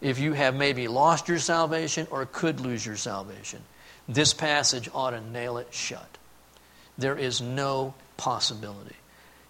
if 0.01 0.17
you 0.19 0.33
have 0.33 0.55
maybe 0.55 0.87
lost 0.87 1.27
your 1.27 1.39
salvation 1.39 2.07
or 2.09 2.25
could 2.25 2.61
lose 2.61 2.85
your 2.85 2.95
salvation, 2.95 3.61
this 4.07 4.33
passage 4.33 4.89
ought 4.93 5.11
to 5.11 5.21
nail 5.21 5.57
it 5.57 5.67
shut. 5.71 6.17
There 6.97 7.17
is 7.17 7.41
no 7.41 7.93
possibility. 8.17 8.95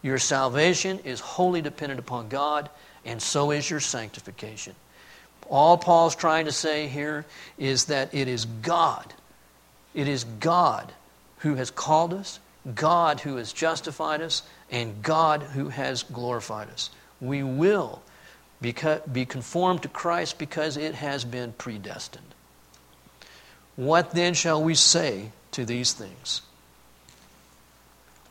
Your 0.01 0.17
salvation 0.17 0.99
is 0.99 1.19
wholly 1.19 1.61
dependent 1.61 1.99
upon 1.99 2.29
God, 2.29 2.69
and 3.05 3.21
so 3.21 3.51
is 3.51 3.69
your 3.69 3.79
sanctification. 3.79 4.75
All 5.49 5.77
Paul's 5.77 6.15
trying 6.15 6.45
to 6.45 6.51
say 6.51 6.87
here 6.87 7.25
is 7.57 7.85
that 7.85 8.13
it 8.13 8.27
is 8.27 8.45
God. 8.45 9.13
It 9.93 10.07
is 10.07 10.23
God 10.23 10.93
who 11.39 11.55
has 11.55 11.71
called 11.71 12.13
us, 12.13 12.39
God 12.75 13.21
who 13.21 13.37
has 13.37 13.51
justified 13.51 14.21
us, 14.21 14.43
and 14.69 15.01
God 15.01 15.41
who 15.41 15.69
has 15.69 16.03
glorified 16.03 16.69
us. 16.69 16.91
We 17.19 17.43
will 17.43 18.01
be 18.61 18.73
conformed 18.73 19.81
to 19.83 19.87
Christ 19.87 20.37
because 20.37 20.77
it 20.77 20.95
has 20.95 21.25
been 21.25 21.53
predestined. 21.53 22.35
What 23.75 24.11
then 24.11 24.33
shall 24.33 24.61
we 24.61 24.75
say 24.75 25.31
to 25.51 25.65
these 25.65 25.93
things? 25.93 26.41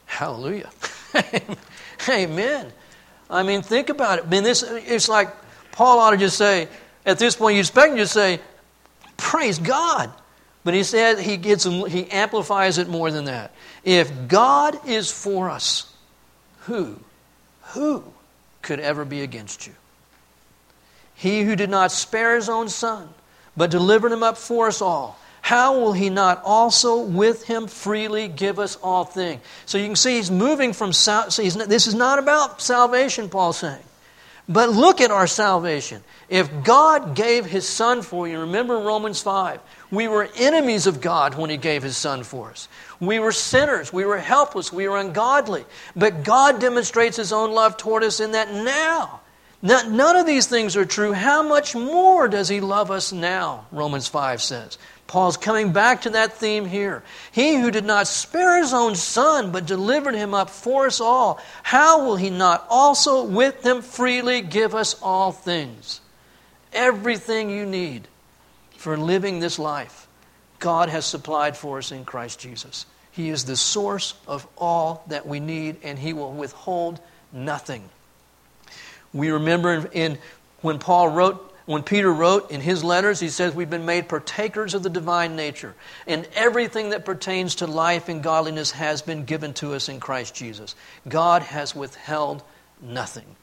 Hallelujah. 0.07 0.71
Amen. 2.09 2.73
I 3.31 3.43
mean, 3.43 3.63
think 3.63 3.89
about 3.89 4.19
it. 4.19 4.25
I 4.25 4.29
mean, 4.29 4.45
this 4.45 4.63
it's 4.63 5.09
like 5.09 5.29
Paul 5.73 5.99
ought 5.99 6.11
to 6.11 6.17
just 6.17 6.37
say, 6.37 6.69
at 7.05 7.19
this 7.19 7.37
point, 7.37 7.55
you 7.55 7.61
expect 7.61 7.93
him 7.93 7.99
to 7.99 8.07
say, 8.07 8.41
Praise 9.17 9.59
God. 9.59 10.13
But 10.65 10.75
he 10.75 10.83
said 10.83 11.19
he 11.19 11.37
gets 11.37 11.65
he 11.65 12.11
amplifies 12.11 12.79
it 12.79 12.89
more 12.89 13.11
than 13.11 13.27
that. 13.27 13.55
If 13.85 14.29
God 14.29 14.87
is 14.87 15.11
for 15.11 15.49
us, 15.49 15.93
who, 16.61 17.01
who 17.63 18.05
could 18.61 18.81
ever 18.81 19.05
be 19.05 19.23
against 19.23 19.67
you? 19.67 19.73
He 21.15 21.43
who 21.43 21.57
did 21.57 21.71
not 21.71 21.91
spare 21.91 22.37
his 22.37 22.49
own 22.49 22.69
son, 22.69 23.09
but 23.57 23.71
delivered 23.71 24.13
him 24.13 24.23
up 24.23 24.37
for 24.37 24.69
us 24.69 24.83
all 24.83 25.19
how 25.49 25.79
will 25.81 25.95
he 25.95 26.11
not 26.11 26.43
also 26.45 27.01
with 27.01 27.45
him 27.45 27.69
freely 27.69 28.29
give 28.29 28.59
us 28.59 28.77
all 28.83 29.07
things? 29.07 29.41
So 29.65 29.79
you 29.79 29.87
can 29.87 29.97
see 29.97 30.17
he's 30.17 30.31
moving 30.31 30.75
from, 30.75 30.91
this 30.91 31.87
is 31.87 31.95
not 31.95 32.19
about 32.19 32.61
salvation, 32.61 33.31
Paul's 33.31 33.57
saying. 33.57 33.83
But 34.47 34.69
look 34.69 35.01
at 35.01 35.11
our 35.11 35.27
salvation. 35.27 36.05
If 36.29 36.51
God 36.65 37.17
gave 37.17 37.47
his 37.47 37.67
son 37.67 38.03
for 38.03 38.29
you, 38.29 38.41
remember 38.41 38.77
Romans 38.77 39.23
5, 39.23 39.61
we 39.91 40.07
were 40.07 40.29
enemies 40.37 40.87
of 40.87 41.01
God 41.01 41.35
when 41.35 41.49
he 41.49 41.57
gave 41.57 41.83
his 41.83 41.97
son 41.97 42.25
for 42.25 42.51
us. 42.51 42.69
We 43.01 43.19
were 43.19 43.33
sinners, 43.33 43.91
we 43.91 44.05
were 44.05 44.19
helpless, 44.19 44.71
we 44.71 44.87
were 44.87 44.99
ungodly. 44.99 45.65
But 45.97 46.25
God 46.25 46.61
demonstrates 46.61 47.17
his 47.17 47.33
own 47.33 47.53
love 47.53 47.79
toward 47.79 48.05
us 48.05 48.21
in 48.21 48.33
that 48.33 48.53
now. 48.53 49.23
None 49.63 50.15
of 50.15 50.27
these 50.27 50.47
things 50.47 50.77
are 50.77 50.85
true. 50.85 51.13
How 51.13 51.43
much 51.43 51.75
more 51.75 52.29
does 52.29 52.51
he 52.51 52.61
love 52.61 52.91
us 52.91 53.13
now? 53.13 53.67
Romans 53.73 54.09
5 54.09 54.43
says. 54.43 54.77
Paul's 55.09 55.39
coming 55.39 55.73
back 55.73 56.03
to 56.03 56.11
that 56.11 56.35
theme 56.35 56.67
here. 56.67 57.03
He 57.33 57.57
who 57.57 57.71
did 57.71 57.87
not 57.87 58.07
spare 58.07 58.59
his 58.59 58.75
own 58.75 58.95
son, 58.95 59.51
but 59.51 59.65
delivered 59.65 60.15
him 60.15 60.35
up 60.35 60.51
for 60.51 60.87
us 60.87 61.01
all, 61.01 61.41
how 61.63 62.05
will 62.05 62.17
he 62.17 62.29
not 62.29 62.67
also 62.69 63.25
with 63.25 63.65
him 63.65 63.81
freely 63.81 64.43
give 64.43 64.75
us 64.75 65.01
all 65.03 65.33
things? 65.33 66.03
Everything 66.75 67.49
you 67.49 67.65
need 67.65 68.07
for 68.77 68.99
living 68.99 69.41
this 69.41 69.59
life, 69.59 70.07
God 70.59 70.91
has 70.91 71.07
supplied 71.07 71.57
for 71.57 71.79
us 71.79 71.91
in 71.91 72.05
Christ 72.05 72.39
Jesus. 72.39 72.85
He 73.11 73.31
is 73.31 73.47
the 73.47 73.57
source 73.57 74.13
of 74.27 74.47
all 74.59 75.05
that 75.07 75.27
we 75.27 75.41
need, 75.41 75.79
and 75.83 75.99
he 75.99 76.13
will 76.13 76.33
withhold 76.33 77.01
nothing. 77.33 77.89
We 79.15 79.31
remember 79.31 79.73
in, 79.73 79.87
in 79.93 80.19
when 80.61 80.79
Paul 80.79 81.09
wrote 81.09 81.48
when 81.69 81.83
Peter 81.83 82.11
wrote 82.11 82.51
in 82.51 82.63
his 82.63 82.83
letters, 82.83 83.21
he 83.21 83.29
says, 83.29 83.55
We've 83.55 83.69
been 83.69 83.85
made 83.85 84.09
partakers 84.09 84.73
of 84.73 84.83
the 84.83 84.89
divine 84.89 85.37
nature, 85.37 85.75
and 86.07 86.27
everything 86.35 86.91
that 86.91 87.05
pertains 87.05 87.57
to 87.57 87.67
life 87.67 88.09
and 88.09 88.23
godliness 88.23 88.71
has 88.71 89.03
been 89.03 89.27
given 89.27 89.53
to 89.53 89.75
us 89.75 89.91
in 89.91 90.01
Christ 90.01 90.35
Jesus. 90.35 90.75
God 91.07 91.43
has 91.43 91.77
withheld 91.77 92.43
nothing. 92.81 93.37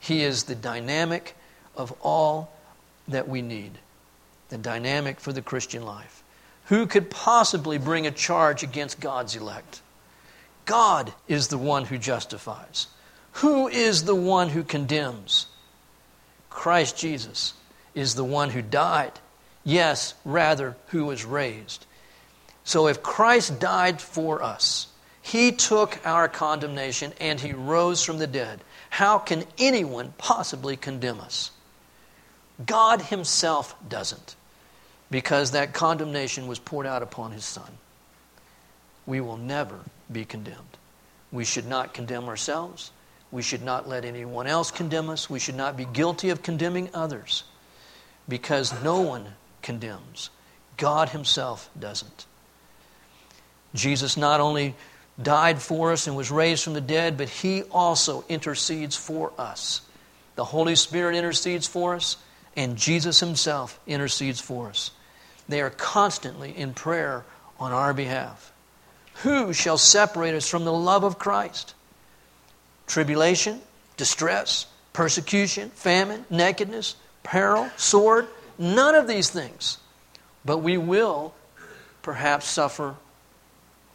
He 0.00 0.24
is 0.24 0.42
the 0.42 0.56
dynamic 0.56 1.36
of 1.76 1.94
all 2.00 2.52
that 3.06 3.28
we 3.28 3.40
need, 3.40 3.78
the 4.48 4.58
dynamic 4.58 5.20
for 5.20 5.32
the 5.32 5.40
Christian 5.40 5.84
life. 5.84 6.24
Who 6.64 6.88
could 6.88 7.08
possibly 7.08 7.78
bring 7.78 8.04
a 8.04 8.10
charge 8.10 8.64
against 8.64 8.98
God's 8.98 9.36
elect? 9.36 9.80
God 10.64 11.14
is 11.28 11.46
the 11.46 11.58
one 11.58 11.84
who 11.84 11.98
justifies. 11.98 12.88
Who 13.34 13.68
is 13.68 14.06
the 14.06 14.14
one 14.16 14.48
who 14.48 14.64
condemns? 14.64 15.46
Christ 16.54 16.96
Jesus 16.96 17.52
is 17.94 18.14
the 18.14 18.24
one 18.24 18.50
who 18.50 18.62
died. 18.62 19.12
Yes, 19.64 20.14
rather, 20.24 20.76
who 20.86 21.04
was 21.04 21.24
raised. 21.24 21.84
So 22.62 22.86
if 22.86 23.02
Christ 23.02 23.60
died 23.60 24.00
for 24.00 24.42
us, 24.42 24.86
he 25.20 25.52
took 25.52 25.98
our 26.06 26.28
condemnation 26.28 27.12
and 27.20 27.40
he 27.40 27.52
rose 27.52 28.02
from 28.02 28.18
the 28.18 28.26
dead. 28.26 28.60
How 28.88 29.18
can 29.18 29.44
anyone 29.58 30.14
possibly 30.16 30.76
condemn 30.76 31.20
us? 31.20 31.50
God 32.64 33.02
himself 33.02 33.74
doesn't, 33.88 34.36
because 35.10 35.50
that 35.50 35.74
condemnation 35.74 36.46
was 36.46 36.58
poured 36.58 36.86
out 36.86 37.02
upon 37.02 37.32
his 37.32 37.44
Son. 37.44 37.78
We 39.06 39.20
will 39.20 39.36
never 39.36 39.80
be 40.10 40.24
condemned. 40.24 40.78
We 41.32 41.44
should 41.44 41.66
not 41.66 41.92
condemn 41.92 42.28
ourselves. 42.28 42.92
We 43.34 43.42
should 43.42 43.64
not 43.64 43.88
let 43.88 44.04
anyone 44.04 44.46
else 44.46 44.70
condemn 44.70 45.10
us. 45.10 45.28
We 45.28 45.40
should 45.40 45.56
not 45.56 45.76
be 45.76 45.86
guilty 45.86 46.30
of 46.30 46.44
condemning 46.44 46.88
others 46.94 47.42
because 48.28 48.72
no 48.84 49.00
one 49.00 49.26
condemns. 49.60 50.30
God 50.76 51.08
Himself 51.08 51.68
doesn't. 51.76 52.26
Jesus 53.74 54.16
not 54.16 54.38
only 54.38 54.76
died 55.20 55.60
for 55.60 55.90
us 55.90 56.06
and 56.06 56.16
was 56.16 56.30
raised 56.30 56.62
from 56.62 56.74
the 56.74 56.80
dead, 56.80 57.16
but 57.18 57.28
He 57.28 57.64
also 57.72 58.24
intercedes 58.28 58.94
for 58.94 59.32
us. 59.36 59.80
The 60.36 60.44
Holy 60.44 60.76
Spirit 60.76 61.16
intercedes 61.16 61.66
for 61.66 61.96
us, 61.96 62.16
and 62.56 62.76
Jesus 62.76 63.18
Himself 63.18 63.80
intercedes 63.84 64.40
for 64.40 64.68
us. 64.68 64.92
They 65.48 65.60
are 65.60 65.70
constantly 65.70 66.56
in 66.56 66.72
prayer 66.72 67.24
on 67.58 67.72
our 67.72 67.94
behalf. 67.94 68.52
Who 69.24 69.52
shall 69.52 69.76
separate 69.76 70.36
us 70.36 70.48
from 70.48 70.64
the 70.64 70.72
love 70.72 71.02
of 71.02 71.18
Christ? 71.18 71.74
Tribulation, 72.86 73.60
distress, 73.96 74.66
persecution, 74.92 75.70
famine, 75.70 76.24
nakedness, 76.30 76.96
peril, 77.22 77.70
sword? 77.76 78.26
None 78.58 78.94
of 78.94 79.06
these 79.06 79.30
things. 79.30 79.78
But 80.44 80.58
we 80.58 80.76
will 80.76 81.34
perhaps 82.02 82.46
suffer 82.46 82.96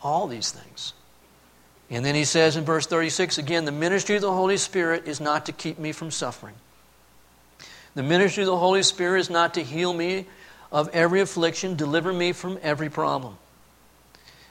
all 0.02 0.28
these 0.28 0.52
things. 0.52 0.94
And 1.90 2.06
then 2.06 2.16
he 2.16 2.26
says 2.26 2.56
in 2.56 2.66
verse 2.66 2.86
36 2.86 3.38
again, 3.38 3.66
the 3.66 3.72
ministry 3.72 4.16
of 4.16 4.22
the 4.22 4.32
Holy 4.32 4.58
Spirit 4.58 5.08
is 5.08 5.20
not 5.20 5.46
to 5.48 5.52
keep 5.52 5.80
me 5.80 5.92
from 5.92 6.12
suffering. 6.12 6.56
The 7.96 8.04
ministry 8.04 8.44
of 8.44 8.48
the 8.48 8.58
Holy 8.58 8.84
Spirit 8.84 9.20
is 9.20 9.30
not 9.30 9.56
to 9.56 9.64
heal 9.64 9.94
me 9.94 10.28
of 10.72 10.90
every 10.90 11.22
affliction, 11.22 11.76
deliver 11.76 12.14
me 12.14 12.32
from 12.32 12.60
every 12.62 12.90
problem. 12.90 13.38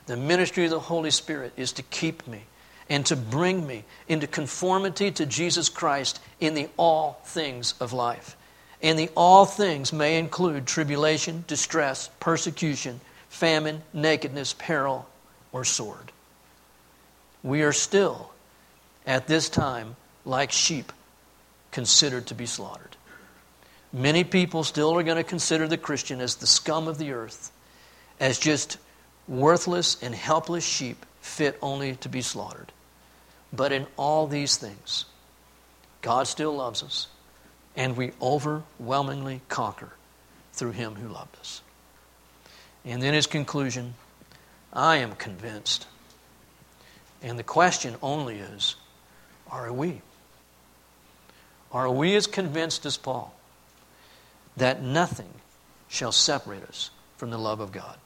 The 0.07 0.17
ministry 0.17 0.65
of 0.65 0.71
the 0.71 0.81
Holy 0.81 1.11
Spirit 1.11 1.53
is 1.57 1.73
to 1.73 1.83
keep 1.83 2.27
me 2.27 2.45
and 2.91 3.05
to 3.07 3.17
bring 3.17 3.67
me 3.67 3.85
into 4.09 4.27
conformity 4.27 5.11
to 5.11 5.27
Jesus 5.27 5.69
Christ 5.69 6.21
in 6.41 6.55
the 6.55 6.69
all 6.77 7.21
things 7.25 7.75
of 7.81 7.93
life. 7.93 8.37
And 8.83 8.99
the 8.99 9.11
all 9.17 9.45
things 9.45 9.93
may 9.93 10.19
include 10.19 10.67
tribulation, 10.67 11.45
distress, 11.47 12.11
persecution, 12.21 13.01
famine, 13.29 13.83
nakedness, 13.93 14.55
peril, 14.55 15.09
or 15.53 15.65
sword. 15.65 16.13
We 17.43 17.63
are 17.63 17.73
still, 17.73 18.31
at 19.07 19.27
this 19.27 19.49
time, 19.49 19.97
like 20.25 20.53
sheep 20.53 20.93
considered 21.71 22.27
to 22.27 22.35
be 22.35 22.47
slaughtered. 22.47 22.97
Many 23.93 24.25
people 24.25 24.65
still 24.65 24.95
are 24.95 25.03
going 25.03 25.17
to 25.17 25.25
consider 25.25 25.67
the 25.67 25.79
Christian 25.79 26.21
as 26.21 26.37
the 26.37 26.47
scum 26.47 26.89
of 26.89 26.99
the 26.99 27.13
earth, 27.13 27.51
as 28.21 28.39
just 28.39 28.79
worthless 29.27 30.03
and 30.03 30.15
helpless 30.15 30.65
sheep 30.65 31.05
fit 31.21 31.59
only 31.63 31.97
to 31.97 32.09
be 32.09 32.23
slaughtered. 32.23 32.73
But 33.53 33.73
in 33.73 33.87
all 33.97 34.27
these 34.27 34.57
things, 34.57 35.05
God 36.03 36.27
still 36.27 36.55
loves 36.55 36.83
us, 36.83 37.09
and 37.77 37.97
we 37.97 38.13
overwhelmingly 38.21 39.41
conquer 39.49 39.93
through 40.53 40.73
Him 40.73 40.95
who 40.95 41.09
loved 41.09 41.37
us. 41.39 41.63
And 42.85 43.03
then 43.03 43.15
his 43.15 43.27
conclusion 43.27 43.95
I 44.73 44.97
am 44.97 45.13
convinced. 45.13 45.87
And 47.23 47.39
the 47.39 47.43
question 47.45 47.97
only 48.03 48.39
is 48.39 48.77
are 49.51 49.73
we? 49.73 50.03
Are 51.73 51.91
we 51.91 52.15
as 52.15 52.27
convinced 52.27 52.87
as 52.87 52.97
Paul? 52.97 53.35
that 54.59 54.83
nothing 54.83 55.33
shall 55.89 56.13
separate 56.13 56.65
us 56.65 56.91
from 57.17 57.31
the 57.31 57.39
love 57.39 57.61
of 57.61 57.73
God. 57.73 57.97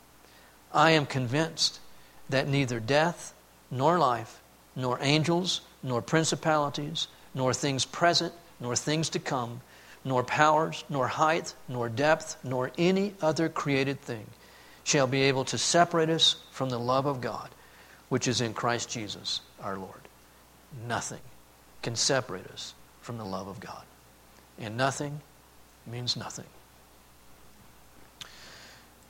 I 0.73 0.93
am 0.93 1.07
convinced 1.07 1.81
that 2.29 2.49
neither 2.49 2.79
death, 2.79 3.35
nor 3.71 3.99
life, 3.99 4.41
nor 4.75 4.99
angels, 5.01 5.61
nor 5.83 6.03
principalities, 6.03 7.09
nor 7.35 7.53
things 7.53 7.85
present, 7.85 8.33
nor 8.61 8.77
things 8.77 9.09
to 9.11 9.19
come, 9.19 9.61
nor 10.05 10.23
powers, 10.23 10.85
nor 10.89 11.07
height, 11.09 11.55
nor 11.69 11.89
depth, 11.89 12.37
nor 12.45 12.71
any 12.79 13.15
other 13.21 13.49
created 13.49 14.01
thing 14.01 14.27
shall 14.85 15.07
be 15.07 15.23
able 15.23 15.45
to 15.45 15.59
separate 15.59 16.11
us 16.11 16.37
from 16.51 16.69
the 16.69 16.79
love 16.79 17.07
of 17.07 17.21
God, 17.21 17.49
which 18.09 18.27
is 18.27 18.41
in 18.41 18.53
Christ 18.53 18.91
Jesus 18.91 19.41
our 19.61 19.77
Lord. 19.77 20.01
Nothing 20.89 21.21
can 21.83 21.97
separate 21.97 22.47
us 22.49 22.75
from 23.01 23.19
the 23.19 23.25
love 23.25 23.49
of 23.49 23.61
God. 23.61 23.83
And 24.59 24.77
nothing 24.77 25.21
means 25.87 26.17
nothing. 26.17 26.47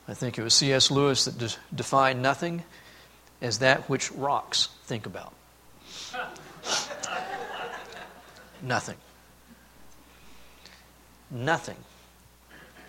I 0.07 0.13
think 0.13 0.37
it 0.37 0.43
was 0.43 0.53
C.S. 0.53 0.91
Lewis 0.91 1.25
that 1.25 1.37
de- 1.37 1.55
defined 1.73 2.21
nothing 2.21 2.63
as 3.41 3.59
that 3.59 3.89
which 3.89 4.11
rocks 4.11 4.69
think 4.85 5.05
about. 5.05 5.33
nothing. 8.61 8.97
Nothing. 11.31 11.77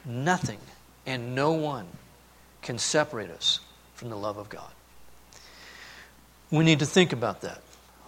Nothing 0.04 0.58
and 1.06 1.34
no 1.34 1.52
one 1.52 1.86
can 2.62 2.78
separate 2.78 3.30
us 3.30 3.60
from 3.94 4.10
the 4.10 4.16
love 4.16 4.38
of 4.38 4.48
God. 4.48 4.70
We 6.50 6.64
need 6.64 6.78
to 6.80 6.86
think 6.86 7.12
about 7.12 7.42
that. 7.42 7.60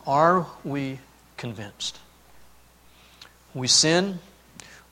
Are 0.06 0.46
we 0.64 1.00
convinced? 1.36 1.98
We 3.54 3.66
sin, 3.66 4.18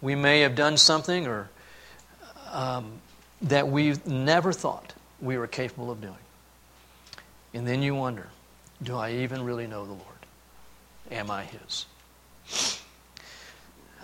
we 0.00 0.14
may 0.14 0.40
have 0.40 0.54
done 0.54 0.76
something 0.76 1.26
or 1.26 1.50
um, 2.50 3.00
that 3.42 3.68
we 3.68 3.94
never 4.06 4.52
thought 4.52 4.92
we 5.20 5.38
were 5.38 5.46
capable 5.46 5.90
of 5.90 6.00
doing. 6.00 6.14
And 7.52 7.66
then 7.66 7.82
you 7.82 7.94
wonder, 7.94 8.28
do 8.84 8.96
I 8.96 9.12
even 9.12 9.44
really 9.44 9.66
know 9.66 9.84
the 9.84 9.92
Lord? 9.92 10.02
Am 11.10 11.30
I 11.30 11.44
His? 11.44 11.86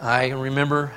I 0.01 0.31
remember 0.31 0.93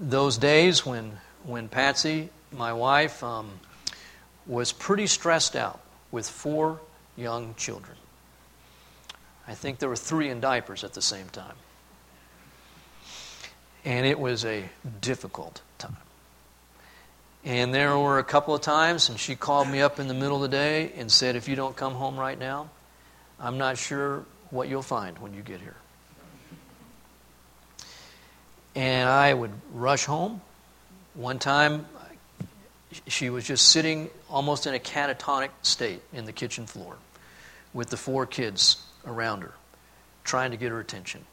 those 0.00 0.38
days 0.38 0.86
when, 0.86 1.18
when 1.44 1.68
Patsy, 1.68 2.30
my 2.52 2.72
wife, 2.72 3.22
um, 3.22 3.50
was 4.46 4.72
pretty 4.72 5.06
stressed 5.06 5.56
out 5.56 5.80
with 6.10 6.28
four 6.28 6.80
young 7.16 7.54
children. 7.56 7.96
I 9.46 9.54
think 9.54 9.78
there 9.78 9.88
were 9.88 9.96
three 9.96 10.30
in 10.30 10.40
diapers 10.40 10.84
at 10.84 10.94
the 10.94 11.02
same 11.02 11.28
time. 11.28 11.56
And 13.84 14.06
it 14.06 14.18
was 14.18 14.44
a 14.44 14.64
difficult 15.00 15.60
time. 15.78 15.96
And 17.44 17.74
there 17.74 17.98
were 17.98 18.18
a 18.18 18.24
couple 18.24 18.54
of 18.54 18.62
times, 18.62 19.10
and 19.10 19.20
she 19.20 19.36
called 19.36 19.68
me 19.68 19.82
up 19.82 20.00
in 20.00 20.08
the 20.08 20.14
middle 20.14 20.36
of 20.36 20.42
the 20.42 20.56
day 20.56 20.92
and 20.96 21.12
said, 21.12 21.36
If 21.36 21.46
you 21.46 21.56
don't 21.56 21.76
come 21.76 21.92
home 21.92 22.16
right 22.16 22.38
now, 22.38 22.70
I'm 23.40 23.58
not 23.58 23.78
sure 23.78 24.24
what 24.50 24.68
you'll 24.68 24.82
find 24.82 25.18
when 25.18 25.34
you 25.34 25.42
get 25.42 25.60
here. 25.60 25.76
And 28.74 29.08
I 29.08 29.32
would 29.32 29.52
rush 29.72 30.04
home. 30.04 30.40
One 31.14 31.38
time, 31.38 31.86
she 33.06 33.30
was 33.30 33.44
just 33.44 33.68
sitting 33.68 34.10
almost 34.28 34.66
in 34.66 34.74
a 34.74 34.78
catatonic 34.78 35.50
state 35.62 36.00
in 36.12 36.24
the 36.24 36.32
kitchen 36.32 36.66
floor 36.66 36.96
with 37.72 37.90
the 37.90 37.96
four 37.96 38.26
kids 38.26 38.82
around 39.06 39.42
her, 39.42 39.52
trying 40.24 40.52
to 40.52 40.56
get 40.56 40.70
her 40.70 40.80
attention. 40.80 41.24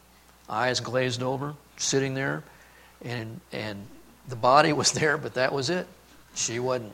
Eyes 0.50 0.80
glazed 0.80 1.24
over, 1.24 1.56
sitting 1.78 2.14
there, 2.14 2.44
and, 3.04 3.40
and 3.52 3.86
the 4.28 4.36
body 4.36 4.74
was 4.82 4.92
there, 4.92 5.18
but 5.18 5.36
that 5.36 5.54
was 5.54 5.70
it. 5.70 5.88
She 6.36 6.60
wasn't. 6.60 6.94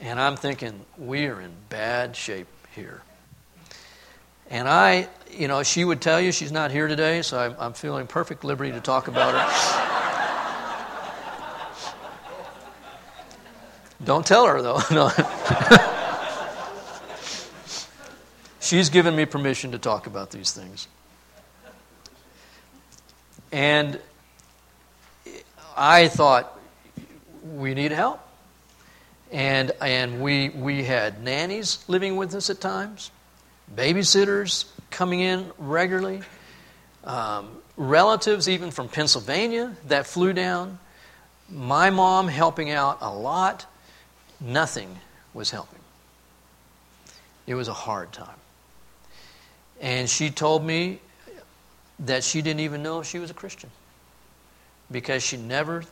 And 0.00 0.20
I'm 0.20 0.36
thinking, 0.36 0.80
we 0.96 1.26
are 1.26 1.40
in 1.40 1.50
bad 1.68 2.14
shape 2.14 2.46
here. 2.74 3.02
And 4.50 4.68
I, 4.68 5.08
you 5.30 5.48
know, 5.48 5.62
she 5.62 5.84
would 5.84 6.00
tell 6.00 6.20
you 6.20 6.32
she's 6.32 6.52
not 6.52 6.70
here 6.70 6.88
today, 6.88 7.22
so 7.22 7.38
I'm, 7.38 7.54
I'm 7.58 7.72
feeling 7.74 8.06
perfect 8.06 8.44
liberty 8.44 8.72
to 8.72 8.80
talk 8.80 9.08
about 9.08 9.34
her. 9.34 9.94
Don't 14.04 14.24
tell 14.24 14.46
her, 14.46 14.62
though. 14.62 14.80
No. 14.90 15.10
She's 18.60 18.90
given 18.90 19.16
me 19.16 19.24
permission 19.24 19.72
to 19.72 19.78
talk 19.78 20.06
about 20.06 20.30
these 20.30 20.52
things. 20.52 20.88
And 23.50 23.98
I 25.74 26.08
thought, 26.08 26.58
we 27.54 27.72
need 27.72 27.92
help. 27.92 28.20
And, 29.32 29.72
and 29.80 30.20
we, 30.20 30.50
we 30.50 30.84
had 30.84 31.22
nannies 31.22 31.82
living 31.88 32.16
with 32.16 32.34
us 32.34 32.50
at 32.50 32.60
times, 32.60 33.10
babysitters 33.74 34.66
coming 34.90 35.20
in 35.20 35.50
regularly, 35.58 36.22
um, 37.04 37.48
relatives 37.76 38.48
even 38.48 38.70
from 38.70 38.88
Pennsylvania 38.88 39.74
that 39.86 40.06
flew 40.06 40.32
down, 40.32 40.78
my 41.48 41.90
mom 41.90 42.28
helping 42.28 42.70
out 42.70 42.98
a 43.00 43.12
lot. 43.12 43.66
Nothing 44.40 44.98
was 45.32 45.50
helping. 45.50 45.80
It 47.46 47.54
was 47.54 47.68
a 47.68 47.72
hard 47.72 48.12
time. 48.12 48.36
And 49.80 50.08
she 50.08 50.30
told 50.30 50.64
me 50.64 51.00
that 52.00 52.24
she 52.24 52.42
didn't 52.42 52.60
even 52.60 52.82
know 52.82 53.00
if 53.00 53.06
she 53.06 53.18
was 53.18 53.30
a 53.30 53.34
Christian 53.34 53.70
because 54.90 55.22
she 55.22 55.36
never 55.36 55.84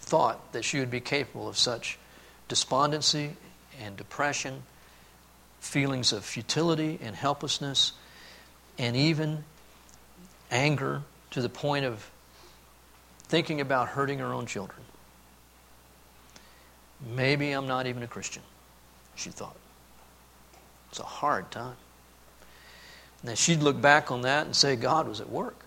thought 0.00 0.52
that 0.52 0.64
she 0.64 0.78
would 0.78 0.90
be 0.90 1.00
capable 1.00 1.48
of 1.48 1.56
such 1.56 1.98
despondency 2.48 3.36
and 3.80 3.96
depression, 3.96 4.62
feelings 5.62 6.12
of 6.12 6.24
futility 6.24 6.98
and 7.00 7.14
helplessness, 7.14 7.92
and 8.78 8.96
even 8.96 9.44
anger 10.50 11.02
to 11.30 11.40
the 11.40 11.48
point 11.48 11.84
of 11.84 12.10
thinking 13.28 13.60
about 13.60 13.88
hurting 13.88 14.18
her 14.18 14.32
own 14.34 14.44
children. 14.44 14.82
Maybe 17.14 17.52
I'm 17.52 17.66
not 17.66 17.86
even 17.86 18.02
a 18.02 18.06
Christian, 18.08 18.42
she 19.14 19.30
thought. 19.30 19.56
It's 20.90 20.98
a 20.98 21.04
hard 21.04 21.50
time. 21.50 21.76
Now, 23.22 23.34
she'd 23.34 23.62
look 23.62 23.80
back 23.80 24.10
on 24.10 24.22
that 24.22 24.46
and 24.46 24.54
say 24.54 24.74
God 24.74 25.06
was 25.08 25.20
at 25.20 25.30
work. 25.30 25.64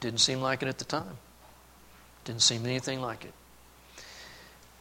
Didn't 0.00 0.18
seem 0.18 0.40
like 0.40 0.62
it 0.62 0.68
at 0.68 0.78
the 0.78 0.84
time. 0.84 1.16
Didn't 2.24 2.42
seem 2.42 2.66
anything 2.66 3.00
like 3.00 3.24
it. 3.24 3.32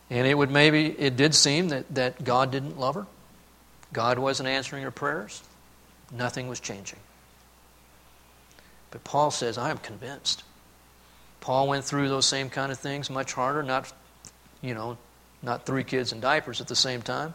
And 0.10 0.28
it 0.28 0.34
would 0.34 0.50
maybe, 0.50 0.88
it 0.88 1.16
did 1.16 1.36
seem 1.36 1.70
that, 1.70 1.94
that 1.94 2.24
God 2.24 2.52
didn't 2.52 2.78
love 2.80 2.96
her. 2.96 3.06
God 3.94 4.20
wasn't 4.20 4.50
answering 4.50 4.84
her 4.84 4.92
prayers. 4.92 5.44
Nothing 6.12 6.48
was 6.48 6.60
changing. 6.60 7.00
But 8.92 9.04
Paul 9.04 9.32
says, 9.32 9.58
I 9.58 9.70
am 9.70 9.78
convinced. 9.78 10.44
Paul 11.40 11.68
went 11.68 11.86
through 11.86 12.10
those 12.10 12.26
same 12.26 12.50
kind 12.50 12.72
of 12.72 12.80
things 12.80 13.10
much 13.10 13.34
harder, 13.34 13.64
not, 13.64 13.92
you 14.62 14.74
know, 14.74 14.98
not 15.42 15.66
three 15.66 15.84
kids 15.84 16.12
in 16.12 16.20
diapers 16.20 16.62
at 16.62 16.68
the 16.68 16.76
same 16.76 17.02
time. 17.02 17.34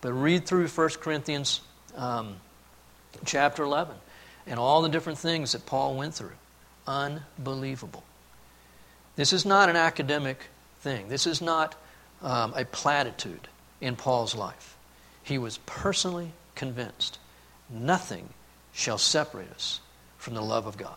But 0.00 0.12
read 0.12 0.46
through 0.46 0.68
1 0.68 0.88
Corinthians 1.00 1.60
um, 1.96 2.36
chapter 3.24 3.62
11 3.62 3.94
and 4.46 4.58
all 4.58 4.82
the 4.82 4.88
different 4.88 5.18
things 5.18 5.52
that 5.52 5.66
Paul 5.66 5.96
went 5.96 6.14
through. 6.14 6.32
Unbelievable. 6.86 8.04
This 9.16 9.32
is 9.32 9.44
not 9.44 9.68
an 9.68 9.76
academic 9.76 10.38
thing. 10.80 11.08
This 11.08 11.26
is 11.26 11.40
not 11.40 11.74
um, 12.22 12.52
a 12.54 12.64
platitude 12.64 13.48
in 13.80 13.96
Paul's 13.96 14.34
life. 14.34 14.75
He 15.26 15.38
was 15.38 15.58
personally 15.66 16.30
convinced 16.54 17.18
nothing 17.68 18.28
shall 18.72 18.96
separate 18.96 19.50
us 19.50 19.80
from 20.18 20.34
the 20.34 20.40
love 20.40 20.66
of 20.66 20.76
God. 20.76 20.94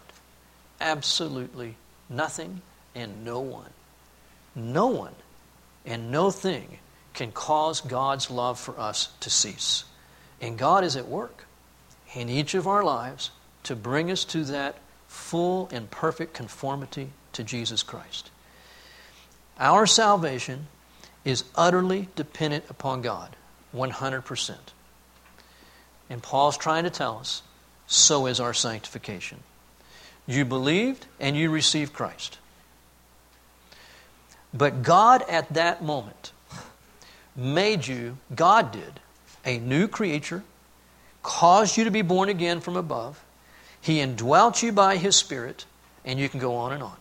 Absolutely 0.79 1.77
nothing 2.09 2.61
and 2.93 3.25
no 3.25 3.39
one. 3.39 3.71
No 4.53 4.85
one 4.85 5.15
and 5.83 6.11
no 6.11 6.29
thing 6.29 6.77
can 7.15 7.31
cause 7.31 7.81
God's 7.81 8.29
love 8.29 8.59
for 8.59 8.79
us 8.79 9.09
to 9.21 9.31
cease. 9.31 9.83
And 10.39 10.59
God 10.59 10.83
is 10.83 10.95
at 10.95 11.07
work 11.07 11.45
in 12.13 12.29
each 12.29 12.53
of 12.53 12.67
our 12.67 12.83
lives 12.83 13.31
to 13.63 13.75
bring 13.75 14.11
us 14.11 14.23
to 14.25 14.43
that 14.45 14.75
full 15.07 15.69
and 15.71 15.89
perfect 15.89 16.35
conformity 16.35 17.09
to 17.33 17.43
Jesus 17.43 17.81
Christ. 17.81 18.29
Our 19.57 19.87
salvation 19.87 20.67
is 21.25 21.45
utterly 21.55 22.09
dependent 22.15 22.65
upon 22.69 23.01
God, 23.01 23.35
100%. 23.75 24.55
And 26.09 26.23
Paul's 26.23 26.57
trying 26.57 26.83
to 26.83 26.89
tell 26.89 27.17
us 27.17 27.43
so 27.87 28.25
is 28.27 28.39
our 28.39 28.53
sanctification. 28.53 29.39
You 30.27 30.45
believed 30.45 31.07
and 31.19 31.35
you 31.35 31.49
received 31.49 31.93
Christ. 31.93 32.37
But 34.53 34.83
God 34.83 35.23
at 35.29 35.53
that 35.53 35.83
moment 35.83 36.31
made 37.35 37.87
you, 37.87 38.17
God 38.35 38.71
did, 38.71 38.99
a 39.45 39.59
new 39.59 39.87
creature, 39.87 40.43
caused 41.23 41.77
you 41.77 41.83
to 41.83 41.91
be 41.91 42.01
born 42.01 42.29
again 42.29 42.59
from 42.59 42.75
above. 42.75 43.23
He 43.81 43.99
indwelt 43.99 44.61
you 44.61 44.71
by 44.71 44.97
His 44.97 45.15
Spirit, 45.15 45.65
and 46.03 46.19
you 46.19 46.29
can 46.29 46.39
go 46.39 46.55
on 46.55 46.73
and 46.73 46.83
on. 46.83 46.97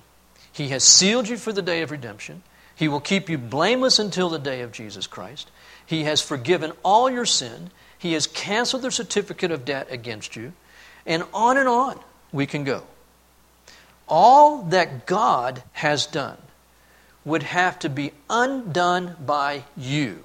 He 0.52 0.68
has 0.68 0.84
sealed 0.84 1.28
you 1.28 1.36
for 1.36 1.52
the 1.52 1.62
day 1.62 1.82
of 1.82 1.90
redemption. 1.90 2.42
He 2.74 2.88
will 2.88 3.00
keep 3.00 3.28
you 3.28 3.38
blameless 3.38 3.98
until 3.98 4.28
the 4.28 4.38
day 4.38 4.60
of 4.60 4.72
Jesus 4.72 5.06
Christ. 5.06 5.50
He 5.88 6.04
has 6.04 6.20
forgiven 6.20 6.72
all 6.82 7.08
your 7.08 7.24
sin. 7.24 7.70
He 7.98 8.12
has 8.12 8.26
canceled 8.26 8.82
the 8.82 8.90
certificate 8.90 9.50
of 9.50 9.64
debt 9.64 9.86
against 9.90 10.36
you. 10.36 10.52
And 11.06 11.24
on 11.32 11.56
and 11.56 11.66
on 11.66 11.98
we 12.30 12.44
can 12.44 12.62
go. 12.62 12.82
All 14.06 14.64
that 14.64 15.06
God 15.06 15.62
has 15.72 16.04
done 16.04 16.36
would 17.24 17.42
have 17.42 17.78
to 17.78 17.88
be 17.88 18.12
undone 18.28 19.16
by 19.24 19.64
you 19.78 20.22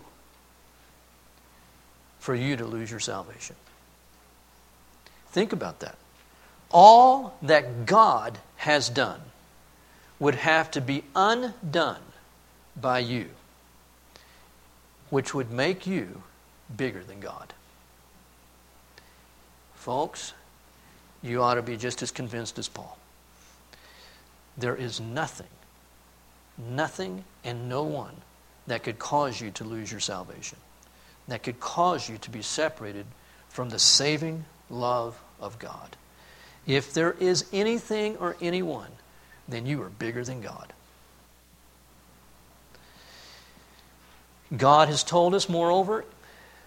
for 2.19 2.35
you 2.35 2.57
to 2.57 2.65
lose 2.65 2.91
your 2.91 2.99
salvation. 2.99 3.55
Think 5.29 5.53
about 5.53 5.79
that. 5.79 5.95
All 6.71 7.37
that 7.41 7.85
God 7.85 8.37
has 8.57 8.89
done 8.89 9.21
would 10.19 10.35
have 10.35 10.71
to 10.71 10.81
be 10.81 11.05
undone 11.15 12.01
by 12.75 12.99
you, 12.99 13.29
which 15.13 15.31
would 15.35 15.51
make 15.51 15.85
you 15.85 16.23
bigger 16.75 17.03
than 17.03 17.19
God. 17.19 17.53
Folks, 19.75 20.33
you 21.21 21.43
ought 21.43 21.53
to 21.53 21.61
be 21.61 21.77
just 21.77 22.01
as 22.01 22.09
convinced 22.09 22.57
as 22.57 22.67
Paul. 22.67 22.97
There 24.57 24.75
is 24.75 24.99
nothing 24.99 25.45
nothing 26.57 27.23
and 27.43 27.69
no 27.69 27.83
one 27.83 28.15
that 28.67 28.83
could 28.83 28.97
cause 28.97 29.39
you 29.39 29.51
to 29.51 29.63
lose 29.63 29.91
your 29.91 29.99
salvation, 29.99 30.57
that 31.27 31.43
could 31.43 31.59
cause 31.59 32.09
you 32.09 32.17
to 32.17 32.29
be 32.29 32.41
separated 32.41 33.05
from 33.49 33.69
the 33.69 33.79
saving 33.79 34.45
love 34.69 35.19
of 35.39 35.59
God. 35.59 35.95
If 36.65 36.93
there 36.93 37.13
is 37.13 37.45
anything 37.53 38.17
or 38.17 38.35
anyone, 38.41 38.91
then 39.47 39.65
you 39.67 39.81
are 39.83 39.89
bigger 39.89 40.23
than 40.23 40.41
God. 40.41 40.73
God 44.55 44.87
has 44.89 45.03
told 45.03 45.33
us, 45.33 45.49
moreover, 45.49 46.05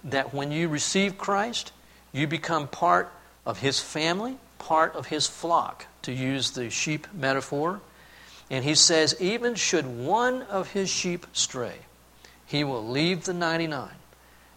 that 0.04 0.34
when 0.34 0.50
you 0.50 0.68
receive 0.68 1.18
Christ, 1.18 1.72
you 2.12 2.26
become 2.26 2.68
part 2.68 3.12
of 3.44 3.60
His 3.60 3.78
family, 3.80 4.38
part 4.58 4.94
of 4.94 5.06
His 5.06 5.26
flock, 5.26 5.86
to 6.02 6.12
use 6.12 6.52
the 6.52 6.70
sheep 6.70 7.06
metaphor. 7.12 7.80
And 8.50 8.64
he 8.64 8.74
says, 8.74 9.16
even 9.20 9.54
should 9.56 9.86
one 9.86 10.42
of 10.42 10.70
his 10.70 10.88
sheep 10.88 11.26
stray, 11.32 11.78
he 12.46 12.62
will 12.62 12.86
leave 12.86 13.24
the 13.24 13.34
99 13.34 13.90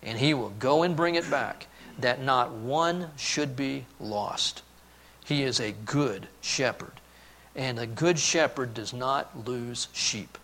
and 0.04 0.18
he 0.18 0.34
will 0.34 0.52
go 0.52 0.84
and 0.84 0.96
bring 0.96 1.16
it 1.16 1.30
back, 1.30 1.68
that 1.98 2.22
not 2.22 2.52
one 2.52 3.10
should 3.18 3.56
be 3.56 3.86
lost. 4.00 4.62
He 5.26 5.44
is 5.44 5.60
a 5.60 5.74
good 5.74 6.28
shepherd. 6.40 6.94
And 7.56 7.78
a 7.78 7.86
good 7.86 8.18
shepherd 8.18 8.74
does 8.74 8.94
not 8.94 9.46
lose 9.46 9.90
sheep. 9.92 10.38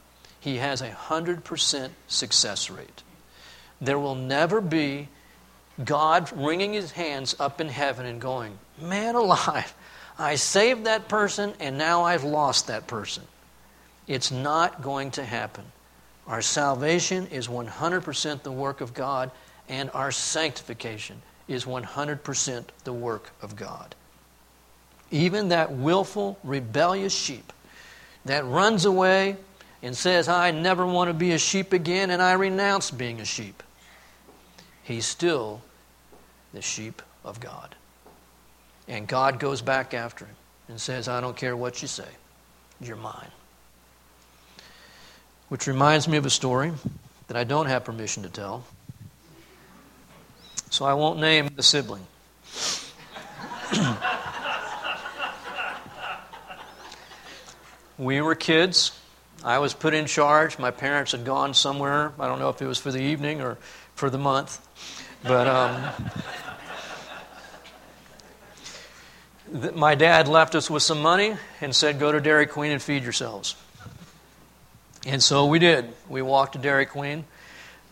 He 0.45 0.57
has 0.57 0.83
a 0.83 0.91
100% 0.91 1.89
success 2.07 2.69
rate. 2.69 3.01
There 3.81 3.97
will 3.97 4.13
never 4.13 4.61
be 4.61 5.09
God 5.83 6.31
wringing 6.37 6.73
his 6.73 6.91
hands 6.91 7.35
up 7.39 7.59
in 7.59 7.67
heaven 7.67 8.05
and 8.05 8.21
going, 8.21 8.59
Man 8.79 9.15
alive, 9.15 9.73
I 10.19 10.35
saved 10.35 10.83
that 10.83 11.07
person 11.07 11.55
and 11.59 11.79
now 11.79 12.03
I've 12.03 12.23
lost 12.23 12.67
that 12.67 12.85
person. 12.85 13.23
It's 14.05 14.29
not 14.29 14.83
going 14.83 15.09
to 15.11 15.25
happen. 15.25 15.65
Our 16.27 16.43
salvation 16.43 17.25
is 17.31 17.47
100% 17.47 18.43
the 18.43 18.51
work 18.51 18.81
of 18.81 18.93
God, 18.93 19.31
and 19.67 19.89
our 19.95 20.11
sanctification 20.11 21.23
is 21.47 21.65
100% 21.65 22.65
the 22.83 22.93
work 22.93 23.31
of 23.41 23.55
God. 23.55 23.95
Even 25.09 25.49
that 25.49 25.71
willful, 25.71 26.37
rebellious 26.43 27.15
sheep 27.15 27.51
that 28.25 28.45
runs 28.45 28.85
away 28.85 29.37
and 29.85 29.95
says, 29.95 30.27
I 30.27 30.49
never 30.49 30.83
want 30.83 31.09
to 31.09 31.13
be 31.13 31.31
a 31.33 31.37
sheep 31.37 31.71
again, 31.71 32.09
and 32.09 32.19
I 32.19 32.33
renounce 32.33 32.89
being 32.89 33.21
a 33.21 33.25
sheep, 33.25 33.61
he's 34.81 35.05
still 35.05 35.61
the 36.53 36.61
sheep 36.63 37.03
of 37.23 37.39
God. 37.39 37.75
And 38.87 39.07
God 39.07 39.39
goes 39.39 39.61
back 39.61 39.93
after 39.93 40.25
him 40.25 40.35
and 40.69 40.81
says, 40.81 41.07
I 41.07 41.21
don't 41.21 41.37
care 41.37 41.55
what 41.55 41.83
you 41.83 41.87
say, 41.87 42.07
you're 42.81 42.95
mine. 42.95 43.29
Which 45.49 45.67
reminds 45.67 46.07
me 46.07 46.17
of 46.17 46.25
a 46.25 46.31
story 46.31 46.71
that 47.27 47.37
I 47.37 47.43
don't 47.43 47.67
have 47.67 47.85
permission 47.85 48.23
to 48.23 48.29
tell. 48.29 48.65
So 50.71 50.85
I 50.85 50.95
won't 50.95 51.19
name 51.19 51.49
the 51.55 51.61
sibling. 51.61 52.07
we 57.99 58.21
were 58.21 58.33
kids. 58.33 58.99
I 59.45 59.59
was 59.59 59.75
put 59.75 59.93
in 59.93 60.07
charge. 60.07 60.57
My 60.57 60.71
parents 60.71 61.11
had 61.11 61.23
gone 61.23 61.53
somewhere. 61.53 62.13
I 62.19 62.27
don't 62.27 62.39
know 62.39 62.49
if 62.49 62.59
it 62.63 62.65
was 62.65 62.79
for 62.79 62.91
the 62.91 63.01
evening 63.01 63.41
or 63.41 63.59
for 63.93 64.09
the 64.09 64.17
month. 64.17 64.59
But 65.21 65.47
um, 65.47 65.93
my 69.75 69.93
dad 69.93 70.27
left 70.27 70.55
us 70.55 70.67
with 70.67 70.81
some 70.81 70.99
money 70.99 71.35
and 71.61 71.75
said, 71.75 71.99
Go 71.99 72.11
to 72.11 72.19
Dairy 72.19 72.47
Queen 72.47 72.71
and 72.71 72.81
feed 72.81 73.03
yourselves. 73.03 73.55
And 75.05 75.21
so 75.21 75.45
we 75.45 75.59
did. 75.59 75.93
We 76.09 76.23
walked 76.23 76.53
to 76.53 76.59
Dairy 76.59 76.87
Queen, 76.87 77.25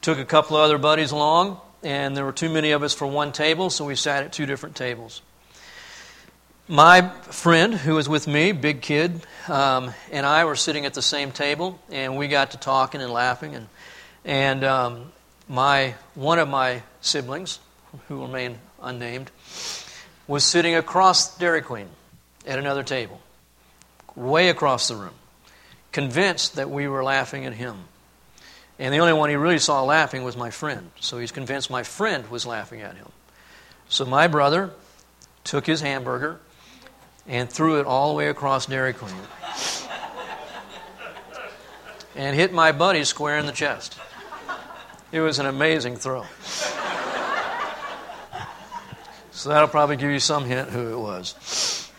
took 0.02 0.18
a 0.18 0.26
couple 0.26 0.58
of 0.58 0.64
other 0.64 0.80
buddies 0.80 1.12
along, 1.12 1.62
and 1.84 2.18
there 2.18 2.26
were 2.26 2.32
too 2.32 2.50
many 2.50 2.72
of 2.72 2.82
us 2.82 2.96
for 2.96 3.06
one 3.06 3.32
table, 3.32 3.70
so 3.70 3.86
we 3.86 3.96
sat 3.96 4.24
at 4.24 4.34
two 4.34 4.48
different 4.48 4.76
tables. 4.76 5.22
My 6.70 7.02
friend, 7.02 7.74
who 7.74 7.96
was 7.96 8.08
with 8.08 8.26
me, 8.26 8.54
big 8.54 8.82
kid, 8.82 9.20
um, 9.50 9.94
and 10.14 10.26
I 10.26 10.46
were 10.46 10.56
sitting 10.56 10.86
at 10.86 10.94
the 10.94 11.02
same 11.02 11.34
table, 11.34 11.78
and 11.92 12.16
we 12.16 12.30
got 12.30 12.52
to 12.52 12.58
talking 12.58 13.02
and 13.02 13.12
laughing. 13.12 13.54
And, 13.54 13.68
and 14.24 14.64
um, 14.64 15.12
my, 15.50 15.96
one 16.16 16.40
of 16.40 16.48
my 16.48 16.82
siblings, 17.02 17.60
who 18.08 18.22
remain 18.22 18.60
unnamed, 18.82 19.30
was 20.26 20.46
sitting 20.46 20.74
across 20.74 21.38
Dairy 21.38 21.62
Queen 21.62 21.90
at 22.48 22.58
another 22.58 22.84
table. 22.84 23.20
way 24.16 24.48
across 24.48 24.88
the 24.88 24.96
room, 24.96 25.16
convinced 25.92 26.56
that 26.56 26.70
we 26.70 26.88
were 26.88 27.04
laughing 27.04 27.46
at 27.46 27.52
him. 27.52 27.76
And 28.80 28.94
the 28.94 29.00
only 29.00 29.12
one 29.12 29.30
he 29.30 29.36
really 29.36 29.60
saw 29.60 29.84
laughing 29.84 30.24
was 30.24 30.38
my 30.38 30.50
friend. 30.50 30.92
So 31.02 31.18
he's 31.18 31.34
convinced 31.34 31.70
my 31.70 31.84
friend 31.84 32.32
was 32.32 32.46
laughing 32.46 32.80
at 32.80 32.96
him. 32.96 33.12
So 33.90 34.06
my 34.06 34.28
brother 34.28 34.72
took 35.44 35.66
his 35.66 35.82
hamburger 35.82 36.40
and 37.28 37.50
threw 37.50 37.80
it 37.80 37.86
all 37.86 38.10
the 38.10 38.16
way 38.16 38.28
across 38.28 38.66
Dairy 38.66 38.94
Queen 38.94 39.16
and 42.16 42.36
hit 42.36 42.54
my 42.54 42.72
buddy 42.72 43.04
square 43.04 43.38
in 43.38 43.46
the 43.46 43.52
chest. 43.52 43.98
It 45.12 45.20
was 45.20 45.40
an 45.40 45.46
amazing 45.46 45.96
throw. 45.98 46.26
So 49.32 49.50
that'll 49.50 49.68
probably 49.68 49.98
give 49.98 50.10
you 50.10 50.20
some 50.20 50.46
hint 50.46 50.70
who 50.70 50.94
it 50.94 51.00
was. 51.00 51.92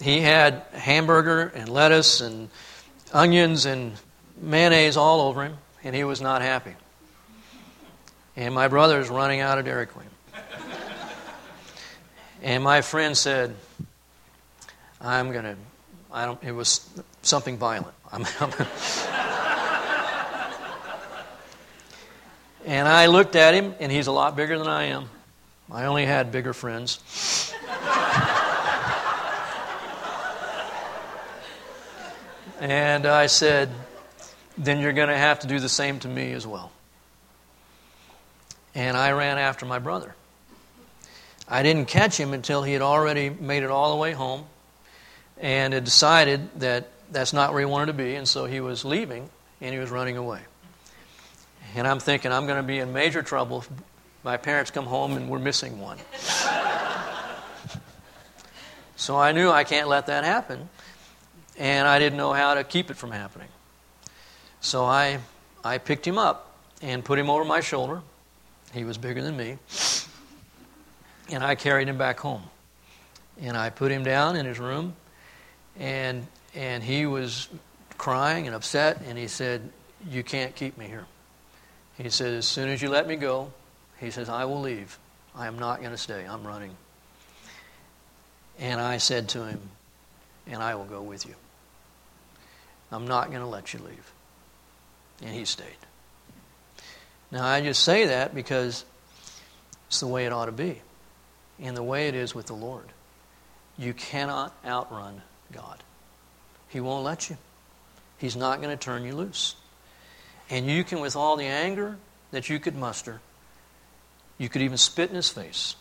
He 0.00 0.20
had 0.20 0.64
hamburger 0.72 1.52
and 1.54 1.68
lettuce 1.68 2.20
and 2.20 2.50
onions 3.12 3.66
and 3.66 3.92
mayonnaise 4.36 4.96
all 4.96 5.20
over 5.22 5.44
him, 5.44 5.58
and 5.84 5.94
he 5.94 6.04
was 6.04 6.20
not 6.20 6.42
happy. 6.42 6.74
And 8.36 8.54
my 8.54 8.68
brother's 8.68 9.08
running 9.08 9.40
out 9.40 9.58
of 9.58 9.64
Dairy 9.64 9.86
Queen. 9.86 10.11
And 12.42 12.62
my 12.62 12.80
friend 12.80 13.16
said, 13.16 13.54
I'm 15.00 15.32
going 15.32 15.44
to, 15.44 15.56
I 16.12 16.26
don't, 16.26 16.42
it 16.42 16.52
was 16.52 16.88
something 17.22 17.56
violent. 17.56 17.94
I'm, 18.12 18.26
I'm 18.40 18.52
and 22.66 22.86
I 22.88 23.06
looked 23.06 23.36
at 23.36 23.54
him, 23.54 23.74
and 23.80 23.90
he's 23.90 24.06
a 24.06 24.12
lot 24.12 24.36
bigger 24.36 24.58
than 24.58 24.68
I 24.68 24.84
am. 24.84 25.08
I 25.70 25.84
only 25.84 26.04
had 26.04 26.30
bigger 26.30 26.52
friends. 26.52 26.98
And 32.62 33.06
I 33.06 33.26
said, 33.26 33.70
Then 34.56 34.78
you're 34.78 34.92
going 34.92 35.08
to 35.08 35.16
have 35.16 35.40
to 35.40 35.48
do 35.48 35.58
the 35.58 35.68
same 35.68 35.98
to 36.00 36.08
me 36.08 36.30
as 36.32 36.46
well. 36.46 36.70
And 38.72 38.96
I 38.96 39.10
ran 39.10 39.36
after 39.36 39.66
my 39.66 39.80
brother. 39.80 40.14
I 41.48 41.62
didn't 41.62 41.86
catch 41.86 42.18
him 42.18 42.32
until 42.32 42.62
he 42.62 42.72
had 42.72 42.82
already 42.82 43.30
made 43.30 43.62
it 43.62 43.70
all 43.70 43.90
the 43.90 43.96
way 43.96 44.12
home 44.12 44.46
and 45.38 45.72
had 45.74 45.84
decided 45.84 46.48
that 46.60 46.88
that's 47.10 47.32
not 47.32 47.52
where 47.52 47.60
he 47.60 47.66
wanted 47.66 47.86
to 47.86 47.92
be, 47.92 48.14
and 48.14 48.26
so 48.26 48.46
he 48.46 48.60
was 48.60 48.84
leaving 48.84 49.28
and 49.60 49.72
he 49.72 49.78
was 49.78 49.90
running 49.90 50.16
away. 50.16 50.40
And 51.74 51.86
I'm 51.86 51.98
thinking, 52.00 52.32
I'm 52.32 52.46
going 52.46 52.58
to 52.58 52.62
be 52.62 52.78
in 52.78 52.92
major 52.92 53.22
trouble 53.22 53.58
if 53.58 53.68
my 54.24 54.36
parents 54.36 54.70
come 54.70 54.86
home 54.86 55.16
and 55.16 55.28
we're 55.28 55.38
missing 55.38 55.80
one. 55.80 55.98
so 58.96 59.16
I 59.18 59.32
knew 59.32 59.50
I 59.50 59.64
can't 59.64 59.88
let 59.88 60.06
that 60.06 60.24
happen 60.24 60.68
and 61.58 61.86
I 61.86 61.98
didn't 61.98 62.16
know 62.16 62.32
how 62.32 62.54
to 62.54 62.64
keep 62.64 62.90
it 62.90 62.96
from 62.96 63.10
happening. 63.10 63.48
So 64.60 64.84
I, 64.84 65.18
I 65.64 65.78
picked 65.78 66.06
him 66.06 66.18
up 66.18 66.56
and 66.80 67.04
put 67.04 67.18
him 67.18 67.30
over 67.30 67.44
my 67.44 67.60
shoulder. 67.60 68.02
He 68.72 68.84
was 68.84 68.98
bigger 68.98 69.22
than 69.22 69.36
me. 69.36 69.58
And 71.32 71.42
I 71.42 71.54
carried 71.54 71.88
him 71.88 71.98
back 71.98 72.20
home. 72.20 72.42
And 73.40 73.56
I 73.56 73.70
put 73.70 73.90
him 73.90 74.04
down 74.04 74.36
in 74.36 74.46
his 74.46 74.58
room, 74.58 74.94
and, 75.78 76.26
and 76.54 76.82
he 76.82 77.06
was 77.06 77.48
crying 77.96 78.46
and 78.46 78.54
upset, 78.54 79.00
and 79.06 79.16
he 79.16 79.26
said, 79.26 79.70
You 80.08 80.22
can't 80.22 80.54
keep 80.54 80.76
me 80.76 80.86
here. 80.86 81.06
He 81.96 82.10
said, 82.10 82.34
As 82.34 82.46
soon 82.46 82.68
as 82.68 82.82
you 82.82 82.90
let 82.90 83.08
me 83.08 83.16
go, 83.16 83.52
he 83.98 84.10
says, 84.10 84.28
I 84.28 84.44
will 84.44 84.60
leave. 84.60 84.98
I 85.34 85.46
am 85.46 85.58
not 85.58 85.78
going 85.80 85.92
to 85.92 85.98
stay. 85.98 86.26
I'm 86.26 86.46
running. 86.46 86.76
And 88.58 88.80
I 88.80 88.98
said 88.98 89.30
to 89.30 89.46
him, 89.46 89.60
and 90.46 90.62
I 90.62 90.74
will 90.74 90.84
go 90.84 91.02
with 91.02 91.26
you. 91.26 91.34
I'm 92.90 93.06
not 93.06 93.28
going 93.28 93.40
to 93.40 93.46
let 93.46 93.72
you 93.72 93.80
leave. 93.80 94.12
And 95.22 95.30
he 95.30 95.46
stayed. 95.46 95.66
Now, 97.30 97.46
I 97.46 97.62
just 97.62 97.82
say 97.82 98.06
that 98.06 98.34
because 98.34 98.84
it's 99.88 100.00
the 100.00 100.06
way 100.06 100.26
it 100.26 100.32
ought 100.32 100.46
to 100.46 100.52
be, 100.52 100.82
and 101.62 101.76
the 101.76 101.82
way 101.82 102.08
it 102.08 102.14
is 102.14 102.34
with 102.34 102.46
the 102.46 102.54
Lord. 102.54 102.86
You 103.78 103.94
cannot 103.94 104.54
outrun 104.66 105.22
God, 105.52 105.82
He 106.68 106.80
won't 106.80 107.04
let 107.04 107.30
you. 107.30 107.38
He's 108.18 108.36
not 108.36 108.60
going 108.60 108.76
to 108.76 108.82
turn 108.82 109.04
you 109.04 109.16
loose. 109.16 109.56
And 110.48 110.66
you 110.66 110.84
can, 110.84 111.00
with 111.00 111.16
all 111.16 111.36
the 111.36 111.46
anger 111.46 111.96
that 112.30 112.48
you 112.48 112.60
could 112.60 112.76
muster, 112.76 113.20
you 114.38 114.48
could 114.48 114.62
even 114.62 114.76
spit 114.76 115.10
in 115.10 115.16
His 115.16 115.28
face 115.28 115.76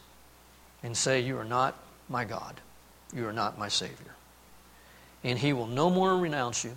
and 0.81 0.95
say, 0.95 1.19
You 1.19 1.37
are 1.37 1.45
not 1.45 1.77
my 2.09 2.23
God. 2.25 2.61
You 3.13 3.27
are 3.27 3.33
not 3.33 3.59
my 3.59 3.67
Savior 3.67 4.15
and 5.23 5.39
he 5.39 5.53
will 5.53 5.67
no 5.67 5.89
more 5.89 6.15
renounce 6.17 6.63
you 6.63 6.75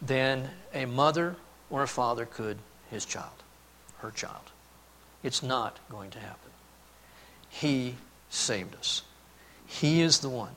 than 0.00 0.50
a 0.72 0.86
mother 0.86 1.36
or 1.68 1.82
a 1.82 1.88
father 1.88 2.24
could 2.24 2.58
his 2.90 3.04
child, 3.04 3.42
her 3.98 4.10
child. 4.10 4.50
It's 5.22 5.42
not 5.42 5.78
going 5.90 6.10
to 6.10 6.18
happen. 6.18 6.49
He 7.50 7.96
saved 8.30 8.74
us. 8.74 9.02
He 9.66 10.00
is 10.00 10.20
the 10.20 10.28
one 10.28 10.54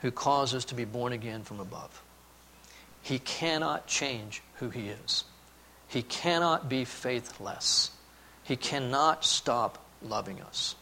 who 0.00 0.10
caused 0.10 0.54
us 0.54 0.64
to 0.66 0.74
be 0.74 0.84
born 0.84 1.12
again 1.12 1.42
from 1.42 1.58
above. 1.58 2.02
He 3.02 3.18
cannot 3.18 3.86
change 3.86 4.42
who 4.56 4.70
he 4.70 4.88
is. 4.88 5.24
He 5.88 6.02
cannot 6.02 6.68
be 6.68 6.84
faithless. 6.84 7.90
He 8.44 8.56
cannot 8.56 9.24
stop 9.24 9.84
loving 10.02 10.40
us. 10.40 10.74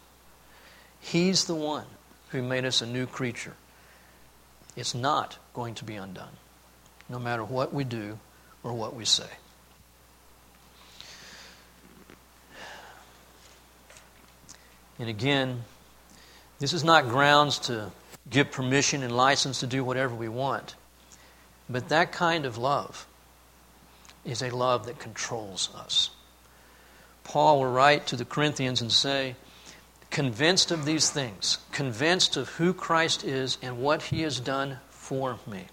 He's 1.01 1.45
the 1.45 1.55
one 1.55 1.87
who 2.31 2.43
made 2.43 2.64
us 2.64 2.83
a 2.83 2.87
new 2.87 3.07
creature 3.07 3.55
it's 4.77 4.95
not 4.95 5.38
going 5.53 5.75
to 5.77 5.85
be 5.85 5.95
undone, 5.95 6.37
no 7.09 7.19
matter 7.19 7.45
what 7.45 7.73
we 7.73 7.85
do 7.85 8.19
or 8.62 8.73
what 8.73 8.95
we 8.95 9.05
say. 9.05 9.29
And 14.98 15.09
again, 15.09 15.64
this 16.59 16.72
is 16.72 16.85
not 16.85 17.09
grounds 17.09 17.59
to 17.61 17.90
give 18.30 18.50
permission 18.50 19.02
and 19.02 19.16
license 19.16 19.61
to 19.61 19.66
do 19.66 19.85
whatever 19.85 20.14
we 20.14 20.28
want. 20.28 20.74
But 21.68 21.88
that 21.88 22.12
kind 22.12 22.46
of 22.46 22.59
love 22.59 23.07
is 24.24 24.42
a 24.42 24.50
love 24.50 24.87
that 24.87 24.98
controls 24.98 25.68
us. 25.74 26.11
Paul 27.24 27.61
will 27.61 27.70
write 27.70 28.07
to 28.09 28.16
the 28.16 28.24
Corinthians 28.24 28.80
and 28.80 28.92
say, 28.92 29.35
convinced 30.11 30.70
of 30.70 30.85
these 30.85 31.11
things, 31.11 31.59
convinced 31.72 32.37
of 32.37 32.48
who 32.50 32.72
Christ 32.72 33.24
is 33.24 33.59
and 33.61 33.78
what 33.78 34.02
he 34.02 34.22
has 34.22 34.38
done 34.38 34.78
for 34.88 35.38
me. 35.46 35.64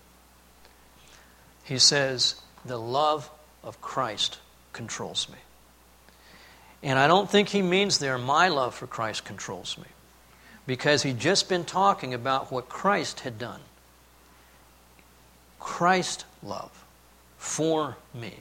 He 1.64 1.78
says, 1.78 2.36
The 2.66 2.80
love 2.80 3.30
of 3.64 3.82
Christ 3.82 4.40
controls 4.74 5.30
me. 5.30 5.38
And 6.84 6.98
I 6.98 7.08
don't 7.08 7.30
think 7.30 7.50
he 7.50 7.62
means 7.62 8.00
there, 8.00 8.18
my 8.18 8.48
love 8.48 8.74
for 8.74 8.88
Christ 8.88 9.24
controls 9.26 9.78
me. 9.78 9.86
Because 10.66 11.04
he'd 11.04 11.20
just 11.20 11.50
been 11.50 11.66
talking 11.66 12.14
about 12.14 12.52
what 12.52 12.70
Christ 12.70 13.22
had 13.22 13.38
done. 13.38 13.60
Christ 15.60 16.26
love 16.42 16.86
for 17.38 17.98
me 18.14 18.34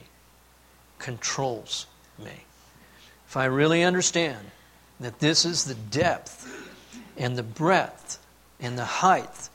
controls 0.99 1.87
me. 2.19 2.45
If 3.27 3.37
I 3.37 3.45
really 3.45 3.83
understand 3.83 4.39
that 4.99 5.19
this 5.19 5.45
is 5.45 5.65
the 5.65 5.75
depth 5.75 6.47
and 7.17 7.35
the 7.35 7.43
breadth 7.43 8.19
and 8.59 8.77
the 8.77 8.85
height 8.85 9.49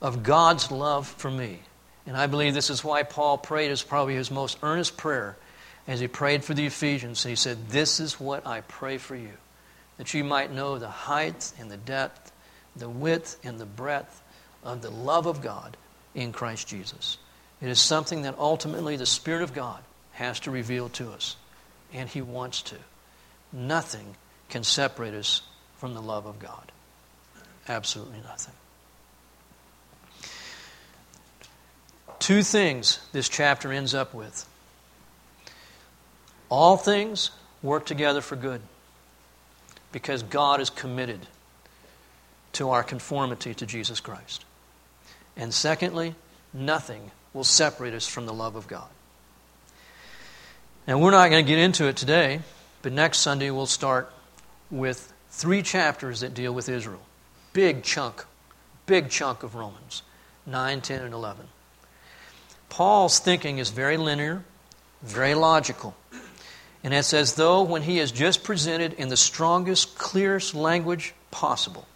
of 0.00 0.22
God's 0.22 0.70
love 0.70 1.06
for 1.06 1.30
me. 1.30 1.60
And 2.06 2.16
I 2.16 2.26
believe 2.26 2.54
this 2.54 2.70
is 2.70 2.84
why 2.84 3.02
Paul 3.02 3.38
prayed 3.38 3.70
as 3.70 3.82
probably 3.82 4.14
his 4.14 4.30
most 4.30 4.58
earnest 4.62 4.96
prayer 4.96 5.36
as 5.86 6.00
he 6.00 6.08
prayed 6.08 6.44
for 6.44 6.54
the 6.54 6.66
Ephesians. 6.66 7.22
He 7.22 7.34
said, 7.34 7.68
This 7.68 8.00
is 8.00 8.20
what 8.20 8.46
I 8.46 8.62
pray 8.62 8.98
for 8.98 9.16
you, 9.16 9.32
that 9.98 10.14
you 10.14 10.24
might 10.24 10.52
know 10.52 10.78
the 10.78 10.88
height 10.88 11.52
and 11.58 11.70
the 11.70 11.76
depth, 11.76 12.32
the 12.76 12.88
width 12.88 13.38
and 13.44 13.58
the 13.58 13.66
breadth 13.66 14.22
of 14.62 14.82
the 14.82 14.90
love 14.90 15.26
of 15.26 15.42
God 15.42 15.76
in 16.14 16.32
Christ 16.32 16.68
Jesus. 16.68 17.18
It 17.60 17.68
is 17.68 17.80
something 17.80 18.22
that 18.22 18.38
ultimately 18.38 18.96
the 18.96 19.06
Spirit 19.06 19.42
of 19.42 19.54
God 19.54 19.82
has 20.12 20.40
to 20.40 20.50
reveal 20.50 20.88
to 20.90 21.10
us, 21.10 21.36
and 21.92 22.08
He 22.08 22.22
wants 22.22 22.62
to. 22.62 22.76
Nothing 23.52 24.16
can 24.48 24.64
separate 24.64 25.14
us 25.14 25.42
from 25.78 25.94
the 25.94 26.02
love 26.02 26.26
of 26.26 26.38
God. 26.38 26.72
Absolutely 27.68 28.20
nothing. 28.20 28.54
Two 32.18 32.42
things 32.42 33.00
this 33.12 33.28
chapter 33.28 33.72
ends 33.72 33.94
up 33.94 34.14
with. 34.14 34.46
All 36.56 36.76
things 36.76 37.32
work 37.64 37.84
together 37.84 38.20
for 38.20 38.36
good 38.36 38.60
because 39.90 40.22
God 40.22 40.60
is 40.60 40.70
committed 40.70 41.18
to 42.52 42.70
our 42.70 42.84
conformity 42.84 43.54
to 43.54 43.66
Jesus 43.66 43.98
Christ. 43.98 44.44
And 45.36 45.52
secondly, 45.52 46.14
nothing 46.52 47.10
will 47.32 47.42
separate 47.42 47.92
us 47.92 48.06
from 48.06 48.26
the 48.26 48.32
love 48.32 48.54
of 48.54 48.68
God. 48.68 48.86
Now, 50.86 51.00
we're 51.00 51.10
not 51.10 51.28
going 51.28 51.44
to 51.44 51.48
get 51.48 51.58
into 51.58 51.86
it 51.86 51.96
today, 51.96 52.38
but 52.82 52.92
next 52.92 53.18
Sunday 53.18 53.50
we'll 53.50 53.66
start 53.66 54.12
with 54.70 55.12
three 55.30 55.60
chapters 55.60 56.20
that 56.20 56.34
deal 56.34 56.52
with 56.52 56.68
Israel. 56.68 57.02
Big 57.52 57.82
chunk, 57.82 58.24
big 58.86 59.10
chunk 59.10 59.42
of 59.42 59.56
Romans 59.56 60.02
9, 60.46 60.82
10, 60.82 61.02
and 61.02 61.14
11. 61.14 61.48
Paul's 62.68 63.18
thinking 63.18 63.58
is 63.58 63.70
very 63.70 63.96
linear, 63.96 64.44
very 65.02 65.34
logical. 65.34 65.96
And 66.84 66.92
it's 66.92 67.14
as 67.14 67.34
though 67.34 67.62
when 67.62 67.80
he 67.82 67.96
has 67.96 68.12
just 68.12 68.44
presented 68.44 68.92
in 68.92 69.08
the 69.08 69.16
strongest, 69.16 69.96
clearest 69.96 70.54
language 70.54 71.14
possible, 71.30 71.86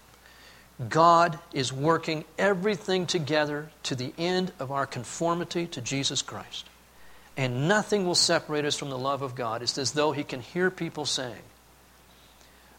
God 0.88 1.38
is 1.52 1.72
working 1.72 2.24
everything 2.38 3.06
together 3.06 3.68
to 3.82 3.94
the 3.94 4.14
end 4.16 4.50
of 4.58 4.72
our 4.72 4.86
conformity 4.86 5.66
to 5.68 5.82
Jesus 5.82 6.22
Christ. 6.22 6.66
And 7.36 7.68
nothing 7.68 8.06
will 8.06 8.14
separate 8.14 8.64
us 8.64 8.76
from 8.76 8.88
the 8.88 8.98
love 8.98 9.20
of 9.20 9.34
God. 9.34 9.62
It's 9.62 9.76
as 9.76 9.92
though 9.92 10.12
he 10.12 10.24
can 10.24 10.40
hear 10.40 10.70
people 10.70 11.04
saying, 11.04 11.42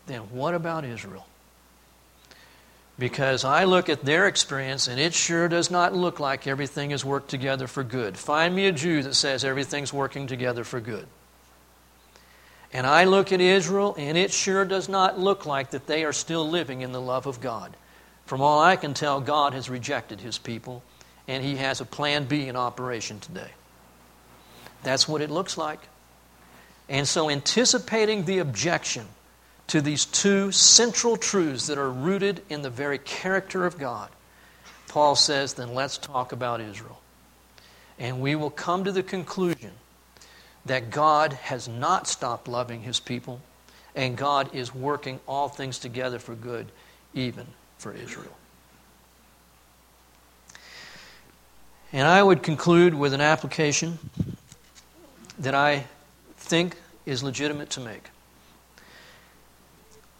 then 0.08 0.22
what 0.32 0.56
about 0.56 0.86
Israel? 0.86 1.28
Because 2.98 3.46
I 3.46 3.66
look 3.66 3.88
at 3.88 4.04
their 4.04 4.28
experience 4.28 4.88
and 4.88 5.00
it 5.00 5.14
sure 5.14 5.48
does 5.48 5.70
not 5.70 5.94
look 5.94 6.20
like 6.20 6.48
everything 6.48 6.90
is 6.92 7.06
worked 7.06 7.30
together 7.30 7.68
for 7.68 7.84
good. 7.84 8.18
Find 8.18 8.56
me 8.56 8.66
a 8.66 8.72
Jew 8.72 9.04
that 9.04 9.14
says 9.14 9.46
everything's 9.46 9.94
working 9.94 10.26
together 10.26 10.64
for 10.64 10.82
good. 10.82 11.08
And 12.72 12.86
I 12.86 13.06
look 13.06 13.32
at 13.32 13.42
Israel 13.42 13.96
and 13.98 14.18
it 14.18 14.32
sure 14.32 14.64
does 14.64 14.88
not 14.88 15.20
look 15.20 15.46
like 15.46 15.72
that 15.72 15.88
they 15.88 16.04
are 16.04 16.14
still 16.14 16.48
living 16.48 16.82
in 16.82 16.92
the 16.92 17.02
love 17.02 17.26
of 17.26 17.42
God. 17.42 17.76
From 18.26 18.42
all 18.42 18.60
I 18.60 18.76
can 18.76 18.94
tell, 18.94 19.22
God 19.22 19.54
has 19.54 19.70
rejected 19.70 20.22
his 20.22 20.38
people 20.38 20.84
and 21.28 21.44
he 21.44 21.56
has 21.56 21.82
a 21.82 21.86
plan 21.86 22.26
B 22.26 22.48
in 22.48 22.56
operation 22.56 23.20
today. 23.20 23.52
That's 24.84 25.08
what 25.08 25.22
it 25.22 25.32
looks 25.32 25.58
like. 25.58 25.80
And 26.88 27.08
so, 27.08 27.30
anticipating 27.30 28.26
the 28.26 28.40
objection 28.40 29.06
to 29.68 29.82
these 29.82 30.06
two 30.06 30.52
central 30.52 31.18
truths 31.18 31.68
that 31.68 31.78
are 31.78 31.92
rooted 31.92 32.42
in 32.50 32.64
the 32.64 32.70
very 32.70 32.98
character 32.98 33.66
of 33.66 33.78
God, 33.78 34.10
Paul 34.88 35.16
says, 35.16 35.54
then 35.54 35.76
let's 35.76 36.00
talk 36.00 36.32
about 36.32 36.62
Israel. 36.62 37.00
And 38.00 38.22
we 38.22 38.36
will 38.36 38.50
come 38.50 38.86
to 38.86 38.92
the 38.92 39.04
conclusion 39.04 39.72
that 40.70 40.92
God 40.92 41.34
has 41.34 41.68
not 41.68 42.08
stopped 42.08 42.48
loving 42.48 42.84
his 42.84 43.00
people, 43.00 43.42
and 43.96 44.16
God 44.16 44.54
is 44.54 44.74
working 44.74 45.20
all 45.28 45.50
things 45.50 45.80
together 45.80 46.20
for 46.20 46.36
good, 46.36 46.68
even 47.16 47.48
for 47.80 47.92
Israel. 47.92 48.38
And 51.92 52.08
I 52.08 52.22
would 52.22 52.44
conclude 52.44 52.94
with 52.94 53.16
an 53.16 53.20
application 53.22 53.98
that 55.40 55.56
I 55.56 55.86
think 56.38 56.76
is 57.04 57.24
legitimate 57.24 57.72
to 57.72 57.80
make. 57.80 58.12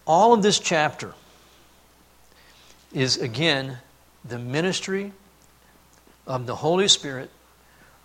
All 0.08 0.34
of 0.34 0.42
this 0.42 0.58
chapter 0.58 1.14
is, 2.92 3.18
again, 3.18 3.78
the 4.26 4.40
ministry 4.40 5.14
of 6.26 6.48
the 6.48 6.56
Holy 6.56 6.88
Spirit, 6.88 7.30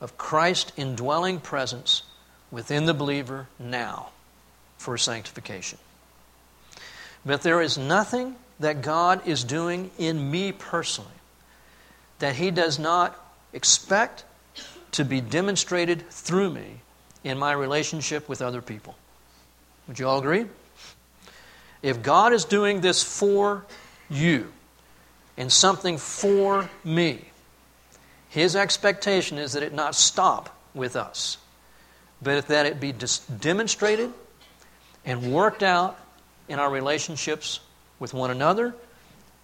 of 0.02 0.18
Christ 0.18 0.74
indwelling 0.76 1.40
presence 1.40 2.02
within 2.55 2.87
the 2.87 2.95
believer 2.95 3.49
now 3.59 4.11
for 4.79 4.97
sanctification. 4.97 5.77
But 7.27 7.43
there 7.43 7.61
is 7.61 7.77
nothing 7.77 8.37
that 8.61 8.81
God 8.81 9.27
is 9.27 9.43
doing 9.43 9.90
in 9.99 10.31
me 10.31 10.53
personally 10.53 11.11
that 12.21 12.37
He 12.37 12.53
does 12.53 12.79
not 12.79 13.19
expect 13.53 14.25
to 14.93 15.05
be 15.05 15.21
demonstrated 15.21 16.09
through 16.11 16.51
me 16.51 16.81
in 17.25 17.38
my 17.38 17.51
relationship 17.51 18.29
with 18.29 18.40
other 18.40 18.62
people. 18.62 18.95
Would 19.88 19.99
you 19.99 20.07
all 20.07 20.21
agree? 20.21 20.47
If 21.83 22.03
God 22.03 22.33
is 22.33 22.45
doing 22.45 22.83
this 22.83 23.03
for 23.03 23.64
you 24.09 24.53
and 25.37 25.51
something 25.51 25.99
for 25.99 26.71
me, 26.85 27.25
His 28.29 28.55
expectation 28.55 29.38
is 29.38 29.55
that 29.55 29.64
it 29.64 29.75
not 29.75 29.97
stop 29.97 30.57
with 30.73 30.95
us, 30.95 31.38
but 32.24 32.48
that 32.48 32.66
it 32.66 32.80
be 32.80 32.92
demonstrated 33.40 34.10
and 35.04 35.32
worked 35.32 35.62
out 35.62 35.98
in 36.48 36.58
our 36.58 36.70
relationships 36.70 37.60
with 37.98 38.12
one 38.12 38.30
another 38.30 38.74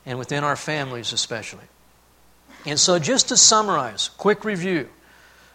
and 0.06 0.18
within 0.18 0.42
our 0.42 0.56
families, 0.56 1.12
especially. 1.12 1.64
And 2.66 2.78
so, 2.78 2.98
just 2.98 3.28
to 3.28 3.36
summarize, 3.36 4.10
quick 4.16 4.44
review 4.44 4.88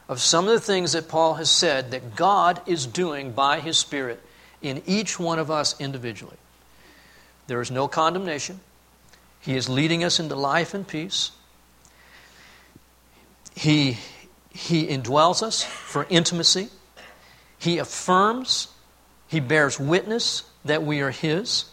of 0.07 0.19
some 0.19 0.47
of 0.47 0.53
the 0.53 0.59
things 0.59 0.93
that 0.93 1.07
Paul 1.07 1.35
has 1.35 1.49
said 1.49 1.91
that 1.91 2.15
God 2.15 2.61
is 2.65 2.85
doing 2.85 3.31
by 3.31 3.59
His 3.59 3.77
Spirit 3.77 4.21
in 4.61 4.81
each 4.85 5.19
one 5.19 5.39
of 5.39 5.51
us 5.51 5.79
individually. 5.79 6.37
There 7.47 7.61
is 7.61 7.69
no 7.69 7.87
condemnation. 7.87 8.59
He 9.41 9.55
is 9.55 9.69
leading 9.69 10.03
us 10.03 10.19
into 10.19 10.35
life 10.35 10.73
and 10.73 10.87
peace. 10.87 11.31
He, 13.55 13.97
he 14.49 14.87
indwells 14.87 15.43
us 15.43 15.63
for 15.63 16.07
intimacy. 16.09 16.69
He 17.57 17.77
affirms, 17.77 18.67
He 19.27 19.39
bears 19.39 19.79
witness 19.79 20.43
that 20.65 20.83
we 20.83 21.01
are 21.01 21.11
His. 21.11 21.65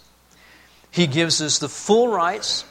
He 0.90 1.06
gives 1.06 1.40
us 1.40 1.58
the 1.58 1.68
full 1.68 2.08
rights 2.08 2.64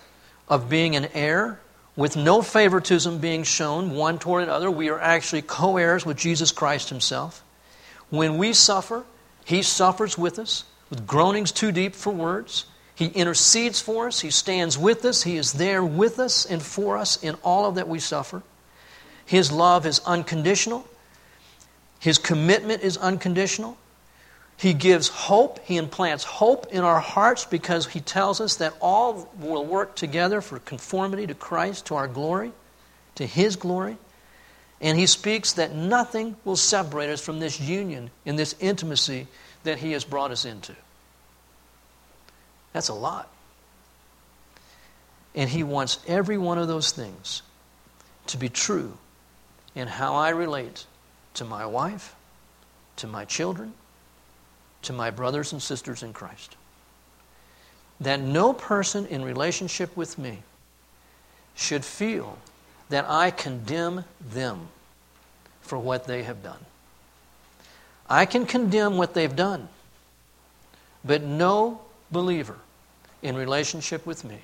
of 0.47 0.69
being 0.69 0.95
an 0.95 1.08
heir 1.13 1.60
with 1.95 2.15
no 2.15 2.41
favoritism 2.41 3.17
being 3.17 3.43
shown 3.43 3.91
one 3.91 4.19
toward 4.19 4.43
another. 4.43 4.71
We 4.71 4.89
are 4.89 5.00
actually 5.00 5.41
co 5.41 5.78
heirs 5.78 6.06
with 6.06 6.17
Jesus 6.17 6.52
Christ 6.52 6.89
Himself. 6.89 7.43
When 8.10 8.38
we 8.38 8.54
suffer, 8.54 9.04
He 9.45 9.62
suffers 9.62 10.17
with 10.17 10.39
us 10.39 10.63
with 10.91 11.08
groanings 11.08 11.52
too 11.52 11.71
deep 11.71 11.95
for 11.95 12.13
words. 12.13 12.65
He 12.93 13.08
intercedes 13.08 13.82
for 13.82 14.08
us. 14.08 14.19
He 14.19 14.30
stands 14.30 14.78
with 14.78 15.04
us. 15.06 15.24
He 15.24 15.38
is 15.38 15.54
there 15.54 15.84
with 15.84 16.19
us 16.19 16.45
and 16.45 16.62
for 16.62 16.97
us 16.97 17.24
in 17.24 17.36
all 17.41 17.65
of 17.65 17.76
that 17.76 17.88
we 17.88 17.97
suffer. 17.97 18.43
His 19.26 19.52
love 19.52 19.88
is 19.88 20.02
unconditional. 20.06 20.86
His 22.01 22.17
commitment 22.17 22.81
is 22.81 22.97
unconditional. 22.97 23.77
He 24.57 24.73
gives 24.73 25.07
hope. 25.07 25.59
He 25.59 25.77
implants 25.77 26.23
hope 26.23 26.65
in 26.71 26.83
our 26.83 26.99
hearts 26.99 27.45
because 27.45 27.85
He 27.85 27.99
tells 27.99 28.41
us 28.41 28.55
that 28.55 28.73
all 28.81 29.31
will 29.37 29.63
work 29.63 29.95
together 29.95 30.41
for 30.41 30.57
conformity 30.57 31.27
to 31.27 31.35
Christ, 31.35 31.85
to 31.85 31.95
our 31.95 32.07
glory, 32.07 32.53
to 33.15 33.25
His 33.25 33.55
glory. 33.55 33.97
And 34.81 34.97
He 34.97 35.05
speaks 35.05 35.53
that 35.53 35.75
nothing 35.75 36.35
will 36.43 36.55
separate 36.55 37.11
us 37.11 37.23
from 37.23 37.39
this 37.39 37.61
union 37.61 38.09
and 38.25 38.37
this 38.37 38.55
intimacy 38.59 39.27
that 39.63 39.77
He 39.77 39.91
has 39.91 40.03
brought 40.03 40.31
us 40.31 40.43
into. 40.43 40.75
That's 42.73 42.89
a 42.89 42.95
lot. 42.95 43.31
And 45.35 45.51
He 45.51 45.61
wants 45.61 45.99
every 46.07 46.39
one 46.39 46.57
of 46.57 46.67
those 46.67 46.91
things 46.91 47.43
to 48.25 48.37
be 48.37 48.49
true 48.49 48.97
in 49.75 49.87
how 49.87 50.15
I 50.15 50.29
relate 50.29 50.87
to 51.35 51.45
my 51.45 51.65
wife, 51.65 52.15
to 52.97 53.07
my 53.07 53.25
children, 53.25 53.73
to 54.83 54.93
my 54.93 55.09
brothers 55.09 55.51
and 55.51 55.61
sisters 55.61 56.03
in 56.03 56.13
Christ 56.13 56.55
that 58.01 58.19
no 58.19 58.51
person 58.51 59.05
in 59.05 59.23
relationship 59.23 59.95
with 59.95 60.17
me 60.17 60.39
should 61.55 61.85
feel 61.85 62.37
that 62.89 63.05
I 63.07 63.29
condemn 63.31 64.03
them 64.19 64.67
for 65.61 65.77
what 65.77 66.07
they 66.07 66.23
have 66.23 66.43
done. 66.43 66.65
I 68.09 68.25
can 68.25 68.45
condemn 68.45 68.97
what 68.97 69.13
they've 69.13 69.33
done, 69.33 69.69
but 71.05 71.21
no 71.21 71.81
believer 72.11 72.57
in 73.21 73.35
relationship 73.35 74.05
with 74.05 74.25
me 74.25 74.39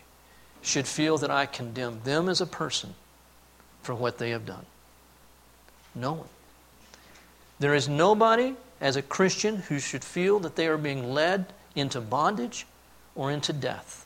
should 0.62 0.88
feel 0.88 1.17
that 1.17 1.32
I 1.32 1.47
condemn 1.47 2.02
them 2.04 2.30
as 2.30 2.39
a 2.39 2.45
person 2.45 2.93
for 3.82 3.95
what 3.95 4.19
they 4.19 4.30
have 4.30 4.45
done. 4.45 4.65
No 5.95 6.13
one. 6.13 6.30
There 7.60 7.74
is 7.74 7.89
nobody 7.89 8.56
as 8.80 8.96
a 8.96 9.02
Christian 9.02 9.58
who 9.58 9.80
should 9.80 10.04
feel 10.04 10.39
that 10.39 10.56
they 10.56 10.67
are 10.67 10.78
being 10.78 11.13
led 11.13 11.54
into 11.76 12.00
bondage 12.00 12.65
or 13.15 13.32
into 13.32 13.52
death, 13.54 14.06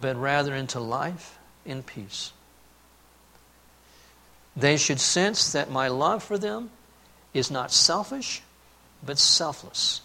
but 0.00 0.16
rather 0.16 0.54
into 0.54 0.80
life 0.80 1.38
and 1.64 1.86
peace. 1.86 2.32
They 4.56 4.76
should 4.76 4.98
sense 4.98 5.52
that 5.52 5.70
my 5.70 5.86
love 5.86 6.24
for 6.24 6.36
them 6.36 6.70
is 7.32 7.50
not 7.50 7.70
selfish, 7.70 8.42
but 9.04 9.18
selfless 9.18 10.00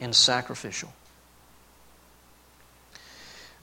and 0.00 0.16
sacrificial. 0.16 0.92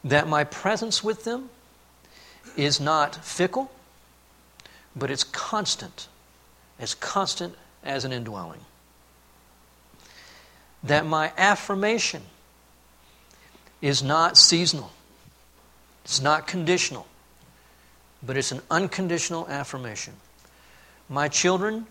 That 0.03 0.27
my 0.27 0.43
presence 0.43 1.03
with 1.03 1.23
them 1.23 1.49
is 2.55 2.79
not 2.79 3.15
fickle, 3.23 3.71
but 4.95 5.09
it's 5.09 5.23
constant, 5.23 6.07
as 6.79 6.93
constant 6.93 7.55
as 7.83 8.05
an 8.05 8.13
indwelling 8.13 8.61
that 10.83 11.05
my 11.05 11.31
affirmation 11.37 12.21
is 13.81 14.01
not 14.03 14.37
seasonal, 14.37 14.91
it's 16.03 16.21
not 16.21 16.47
conditional, 16.47 17.07
but 18.23 18.37
it's 18.37 18.51
an 18.51 18.61
unconditional 18.69 19.47
affirmation. 19.47 20.13
My 21.09 21.27
children 21.27 21.87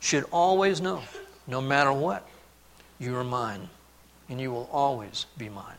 should 0.00 0.24
always 0.30 0.80
know, 0.80 1.02
no 1.46 1.60
matter 1.60 1.92
what, 1.92 2.26
you 2.98 3.16
are 3.16 3.24
mine, 3.24 3.68
and 4.28 4.40
you 4.40 4.50
will 4.50 4.68
always 4.72 5.26
be 5.36 5.48
mine. 5.48 5.76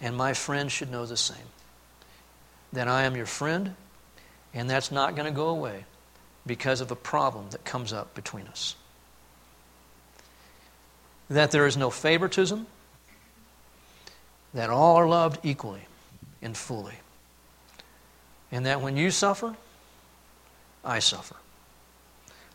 And 0.00 0.16
my 0.16 0.34
friends 0.34 0.72
should 0.72 0.90
know 0.90 1.06
the 1.06 1.16
same. 1.16 1.46
that 2.74 2.88
I 2.88 3.04
am 3.04 3.16
your 3.16 3.26
friend, 3.26 3.74
and 4.52 4.68
that's 4.68 4.92
not 4.92 5.14
going 5.14 5.26
to 5.26 5.34
go 5.34 5.48
away 5.48 5.84
because 6.46 6.80
of 6.80 6.90
a 6.90 6.96
problem 6.96 7.50
that 7.50 7.64
comes 7.64 7.92
up 7.92 8.14
between 8.14 8.46
us. 8.46 8.76
That 11.30 11.50
there 11.50 11.66
is 11.66 11.76
no 11.76 11.90
favoritism, 11.90 12.66
that 14.52 14.70
all 14.70 14.96
are 14.96 15.08
loved 15.08 15.40
equally 15.42 15.86
and 16.42 16.56
fully. 16.56 16.94
And 18.52 18.66
that 18.66 18.80
when 18.80 18.96
you 18.96 19.10
suffer, 19.10 19.56
I 20.84 20.98
suffer. 20.98 21.36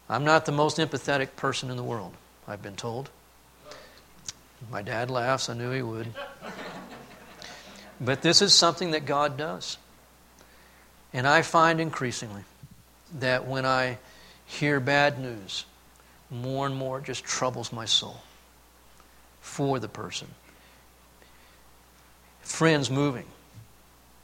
I'm 0.08 0.24
not 0.24 0.46
the 0.46 0.52
most 0.52 0.78
empathetic 0.78 1.36
person 1.36 1.70
in 1.70 1.78
the 1.78 1.84
world, 1.84 2.14
I've 2.48 2.62
been 2.62 2.76
told. 2.76 3.10
My 4.72 4.82
dad 4.82 5.10
laughs, 5.10 5.50
I 5.50 5.54
knew 5.54 5.72
he 5.72 5.82
would. 5.82 6.14
But 8.00 8.22
this 8.22 8.42
is 8.42 8.54
something 8.54 8.92
that 8.92 9.06
God 9.06 9.38
does. 9.38 9.78
And 11.12 11.28
I 11.28 11.42
find 11.42 11.82
increasingly 11.82 12.44
that 13.16 13.47
when 13.47 13.66
I 13.66 13.97
hear 14.45 14.80
bad 14.80 15.20
news, 15.20 15.66
more 16.30 16.66
and 16.66 16.76
more 16.76 16.99
it 16.99 17.05
just 17.05 17.24
troubles 17.24 17.72
my 17.74 17.86
soul 17.86 18.22
for 19.41 19.80
the 19.80 19.88
person. 19.88 20.28
Friends 22.41 22.89
moving, 22.89 23.26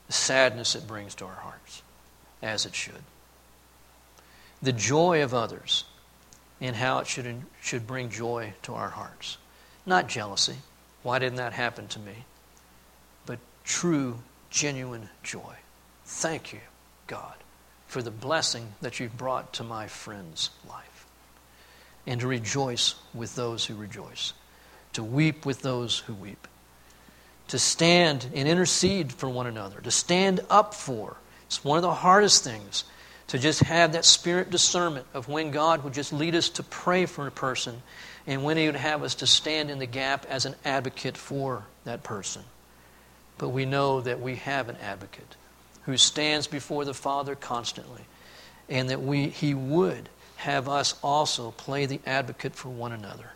the 0.08 0.14
sadness 0.14 0.76
it 0.76 0.88
brings 0.88 1.16
to 1.16 1.26
our 1.26 1.34
hearts, 1.34 1.84
as 2.42 2.66
it 2.66 2.76
should. 2.76 3.04
The 4.62 4.74
joy 4.74 5.24
of 5.24 5.34
others 5.34 5.86
and 6.62 6.76
how 6.76 7.00
it 7.00 7.08
should, 7.08 7.44
should 7.62 7.86
bring 7.86 8.10
joy 8.10 8.54
to 8.64 8.74
our 8.74 8.90
hearts. 8.90 9.38
Not 9.86 10.08
jealousy. 10.08 10.56
Why 11.04 11.20
didn't 11.20 11.36
that 11.36 11.54
happen 11.54 11.88
to 11.90 12.00
me? 12.00 12.26
But 13.26 13.40
true, 13.64 14.20
genuine 14.50 15.10
joy. 15.22 15.56
Thank 16.06 16.54
you, 16.54 16.62
God, 17.08 17.36
for 17.88 18.02
the 18.02 18.12
blessing 18.12 18.74
that 18.82 19.00
you've 19.00 19.18
brought 19.18 19.54
to 19.54 19.64
my 19.64 19.88
friend's 19.88 20.50
life. 20.68 21.06
And 22.08 22.20
to 22.22 22.28
rejoice 22.28 22.96
with 23.14 23.36
those 23.36 23.66
who 23.66 23.76
rejoice, 23.76 24.34
to 24.94 25.04
weep 25.04 25.46
with 25.46 25.62
those 25.62 26.00
who 26.00 26.14
weep, 26.14 26.48
to 27.48 27.60
stand 27.60 28.30
and 28.34 28.48
intercede 28.48 29.12
for 29.12 29.30
one 29.30 29.48
another, 29.48 29.80
to 29.82 29.92
stand 29.92 30.42
up 30.50 30.74
for. 30.74 31.18
It's 31.48 31.64
one 31.64 31.78
of 31.78 31.84
the 31.84 31.94
hardest 31.94 32.44
things 32.44 32.84
to 33.28 33.40
just 33.40 33.62
have 33.62 33.94
that 33.94 34.06
spirit 34.06 34.52
discernment 34.52 35.08
of 35.14 35.28
when 35.28 35.52
God 35.52 35.84
would 35.84 35.94
just 35.94 36.14
lead 36.14 36.36
us 36.36 36.50
to 36.50 36.64
pray 36.64 37.06
for 37.06 37.26
a 37.26 37.32
person 37.32 37.82
and 38.28 38.44
when 38.44 38.58
He 38.58 38.68
would 38.68 38.76
have 38.76 39.04
us 39.04 39.16
to 39.16 39.28
stand 39.28 39.72
in 39.72 39.80
the 39.80 39.86
gap 39.86 40.26
as 40.30 40.46
an 40.46 40.56
advocate 40.64 41.18
for 41.18 41.66
that 41.86 42.04
person. 42.04 42.44
But 43.38 43.50
we 43.50 43.66
know 43.66 44.02
that 44.02 44.22
we 44.22 44.36
have 44.36 44.70
an 44.70 44.78
advocate 44.78 45.36
who 45.86 45.98
stands 45.98 46.48
before 46.48 46.86
the 46.86 46.94
Father 46.94 47.36
constantly, 47.36 48.02
and 48.70 48.90
that 48.90 49.02
we, 49.02 49.28
He 49.28 49.54
would 49.54 50.10
have 50.38 50.68
us 50.68 50.96
also 51.04 51.52
play 51.52 51.86
the 51.86 52.00
advocate 52.06 52.56
for 52.56 52.70
one 52.70 52.92
another. 52.92 53.32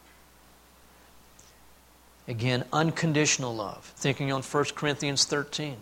Again, 2.27 2.65
unconditional 2.71 3.55
love. 3.55 3.91
Thinking 3.95 4.31
on 4.31 4.43
1 4.43 4.65
Corinthians 4.75 5.25
13. 5.25 5.77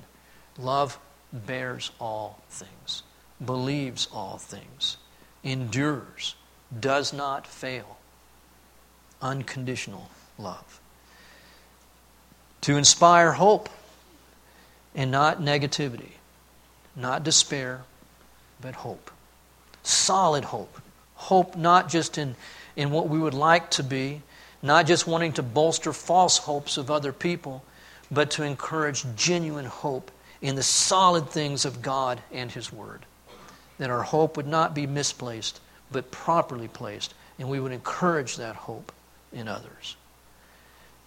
Love 0.57 0.97
bears 1.33 1.91
all 1.99 2.41
things, 2.49 3.03
believes 3.43 4.07
all 4.13 4.37
things, 4.37 4.97
endures, 5.43 6.35
does 6.79 7.13
not 7.13 7.45
fail 7.45 7.97
unconditional 9.21 10.09
love. 10.37 10.79
To 12.61 12.75
inspire 12.75 13.33
hope 13.33 13.69
and 14.95 15.11
not 15.11 15.41
negativity, 15.41 16.16
not 16.97 17.23
despair, 17.23 17.83
but 18.59 18.75
hope. 18.75 19.11
Solid 19.83 20.43
hope. 20.43 20.81
Hope 21.15 21.55
not 21.55 21.89
just 21.89 22.17
in, 22.17 22.35
in 22.75 22.91
what 22.91 23.07
we 23.07 23.19
would 23.19 23.33
like 23.33 23.71
to 23.71 23.83
be, 23.83 24.21
not 24.61 24.87
just 24.87 25.07
wanting 25.07 25.33
to 25.33 25.43
bolster 25.43 25.93
false 25.93 26.39
hopes 26.39 26.77
of 26.77 26.91
other 26.91 27.13
people, 27.13 27.63
but 28.11 28.31
to 28.31 28.43
encourage 28.43 29.05
genuine 29.15 29.65
hope 29.65 30.11
in 30.41 30.55
the 30.55 30.63
solid 30.63 31.29
things 31.29 31.65
of 31.65 31.81
God 31.81 32.21
and 32.31 32.51
His 32.51 32.73
Word. 32.73 33.05
That 33.77 33.89
our 33.89 34.03
hope 34.03 34.37
would 34.37 34.47
not 34.47 34.73
be 34.73 34.87
misplaced, 34.87 35.61
but 35.91 36.11
properly 36.11 36.67
placed, 36.67 37.13
and 37.37 37.47
we 37.49 37.59
would 37.59 37.71
encourage 37.71 38.37
that 38.37 38.55
hope 38.55 38.91
in 39.31 39.47
others. 39.47 39.95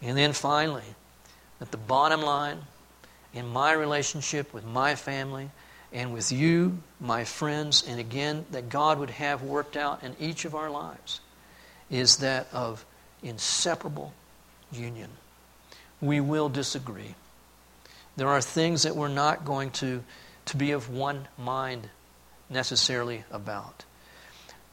And 0.02 0.16
then 0.16 0.32
finally, 0.32 0.84
at 1.60 1.70
the 1.70 1.76
bottom 1.76 2.22
line, 2.22 2.58
in 3.34 3.46
my 3.48 3.72
relationship 3.72 4.52
with 4.52 4.64
my 4.64 4.94
family 4.94 5.50
and 5.92 6.12
with 6.12 6.30
you, 6.30 6.78
my 7.00 7.24
friends, 7.24 7.84
and 7.86 7.98
again, 7.98 8.46
that 8.52 8.68
God 8.68 8.98
would 8.98 9.10
have 9.10 9.42
worked 9.42 9.76
out 9.76 10.02
in 10.04 10.14
each 10.20 10.44
of 10.44 10.54
our 10.54 10.70
lives, 10.70 11.20
is 11.90 12.18
that 12.18 12.46
of 12.52 12.84
inseparable 13.22 14.12
union. 14.70 15.10
We 16.00 16.20
will 16.20 16.48
disagree. 16.48 17.14
There 18.16 18.28
are 18.28 18.40
things 18.40 18.84
that 18.84 18.94
we're 18.94 19.08
not 19.08 19.44
going 19.44 19.70
to, 19.72 20.02
to 20.46 20.56
be 20.56 20.70
of 20.70 20.88
one 20.88 21.26
mind 21.36 21.88
necessarily 22.48 23.24
about. 23.30 23.84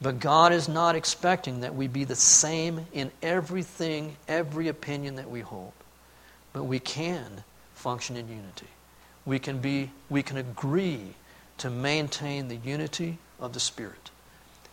But 0.00 0.20
God 0.20 0.52
is 0.52 0.68
not 0.68 0.94
expecting 0.94 1.60
that 1.60 1.74
we 1.74 1.88
be 1.88 2.04
the 2.04 2.14
same 2.14 2.86
in 2.92 3.10
everything, 3.20 4.16
every 4.28 4.68
opinion 4.68 5.16
that 5.16 5.28
we 5.28 5.40
hold. 5.40 5.72
But 6.52 6.64
we 6.64 6.78
can 6.78 7.42
function 7.74 8.16
in 8.16 8.28
unity. 8.28 8.68
We 9.28 9.38
can 9.38 9.58
be 9.58 9.90
we 10.08 10.22
can 10.22 10.38
agree 10.38 11.14
to 11.58 11.68
maintain 11.68 12.48
the 12.48 12.56
unity 12.56 13.18
of 13.38 13.52
the 13.52 13.60
Spirit 13.60 14.10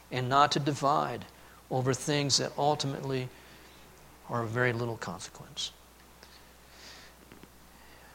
and 0.10 0.30
not 0.30 0.54
to 0.54 0.60
divide 0.60 1.26
over 1.70 1.94
things 1.94 2.38
that 2.38 2.54
ultimately 2.58 3.28
are 4.30 4.44
of 4.44 4.50
very 4.50 4.72
little 4.72 4.96
consequence. 4.96 5.72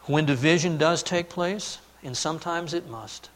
When 0.07 0.25
division 0.25 0.79
does 0.79 1.03
take 1.03 1.29
place, 1.29 1.77
and 2.03 2.17
sometimes 2.17 2.73
it 2.73 2.89
must, 2.89 3.29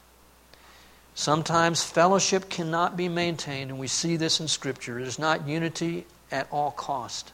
Sometimes 1.14 1.84
fellowship 1.84 2.48
cannot 2.48 2.96
be 2.96 3.08
maintained, 3.08 3.70
and 3.70 3.78
we 3.78 3.86
see 3.86 4.16
this 4.16 4.40
in 4.40 4.48
Scripture. 4.48 4.98
It 4.98 5.06
is 5.06 5.18
not 5.18 5.46
unity 5.46 6.06
at 6.32 6.48
all 6.50 6.72
cost. 6.72 7.32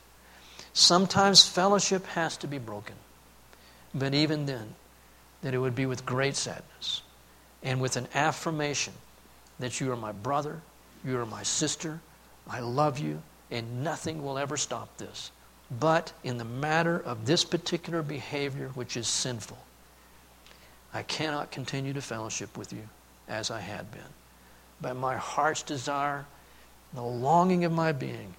Sometimes 0.72 1.48
fellowship 1.48 2.06
has 2.08 2.36
to 2.38 2.48
be 2.48 2.58
broken. 2.58 2.96
But 3.94 4.14
even 4.14 4.46
then, 4.46 4.74
that 5.42 5.54
it 5.54 5.58
would 5.58 5.74
be 5.74 5.86
with 5.86 6.06
great 6.06 6.36
sadness 6.36 7.02
and 7.62 7.80
with 7.80 7.96
an 7.96 8.08
affirmation 8.14 8.92
that 9.58 9.80
you 9.80 9.92
are 9.92 9.96
my 9.96 10.12
brother, 10.12 10.60
you 11.04 11.18
are 11.18 11.26
my 11.26 11.42
sister, 11.42 12.00
I 12.48 12.60
love 12.60 12.98
you, 12.98 13.22
and 13.50 13.84
nothing 13.84 14.22
will 14.22 14.38
ever 14.38 14.56
stop 14.56 14.96
this. 14.96 15.30
But 15.70 16.12
in 16.24 16.38
the 16.38 16.44
matter 16.44 16.98
of 16.98 17.26
this 17.26 17.44
particular 17.44 18.02
behavior, 18.02 18.68
which 18.74 18.96
is 18.96 19.06
sinful, 19.06 19.58
I 20.92 21.02
cannot 21.02 21.52
continue 21.52 21.92
to 21.92 22.02
fellowship 22.02 22.56
with 22.56 22.72
you 22.72 22.88
as 23.28 23.50
I 23.50 23.60
had 23.60 23.90
been. 23.92 24.00
But 24.80 24.96
my 24.96 25.16
heart's 25.16 25.62
desire, 25.62 26.26
the 26.92 27.02
longing 27.02 27.64
of 27.64 27.72
my 27.72 27.92
being, 27.92 28.34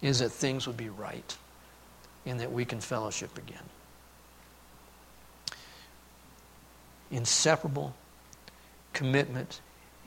is 0.00 0.18
that 0.18 0.30
things 0.30 0.66
would 0.66 0.76
be 0.76 0.88
right 0.88 1.36
and 2.26 2.40
that 2.40 2.50
we 2.50 2.64
can 2.64 2.80
fellowship 2.80 3.38
again. 3.38 3.62
Inseparable 7.12 7.94
commitment 8.92 9.60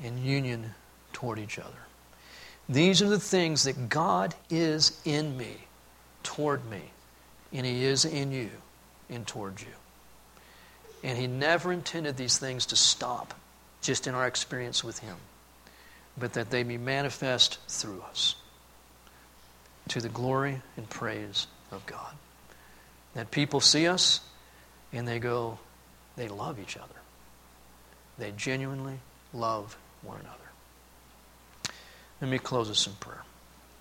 and 0.04 0.20
union 0.20 0.74
toward 1.14 1.40
each 1.40 1.58
other. 1.58 1.70
These 2.68 3.02
are 3.02 3.10
the 3.10 3.20
things 3.20 3.64
that 3.64 3.90
God 3.90 4.36
is 4.50 5.00
in 5.06 5.38
me, 5.38 5.56
toward 6.24 6.70
me, 6.70 6.82
and 7.54 7.66
He 7.66 7.86
is 7.86 8.06
in 8.06 8.32
you 8.32 8.50
and 9.10 9.26
toward 9.26 9.62
you. 9.62 9.68
And 11.04 11.18
He 11.18 11.28
never 11.28 11.72
intended 11.72 12.18
these 12.18 12.38
things 12.38 12.66
to 12.68 12.76
stop 12.76 13.34
just 13.82 14.08
in 14.08 14.16
our 14.16 14.26
experience 14.26 14.84
with 14.84 15.00
Him, 15.00 15.16
but 16.18 16.34
that 16.34 16.50
they 16.50 16.64
be 16.64 16.78
manifest 16.78 17.60
through 17.68 18.02
us 18.10 18.36
to 19.90 20.02
the 20.02 20.10
glory 20.10 20.62
and 20.78 20.90
praise 20.90 21.46
of 21.72 21.86
God. 21.86 22.16
That 23.14 23.30
people 23.32 23.62
see 23.62 23.88
us 23.88 24.22
and 24.92 25.08
they 25.08 25.20
go, 25.20 25.60
they 26.16 26.28
love 26.28 26.60
each 26.60 26.78
other. 26.78 26.96
They 28.18 28.32
genuinely 28.32 29.00
love 29.34 29.78
one 30.02 30.20
another. 30.20 30.38
Let 32.22 32.32
me 32.32 32.40
close 32.40 32.70
this 32.70 32.88
in 32.88 32.94
prayer. 32.94 33.24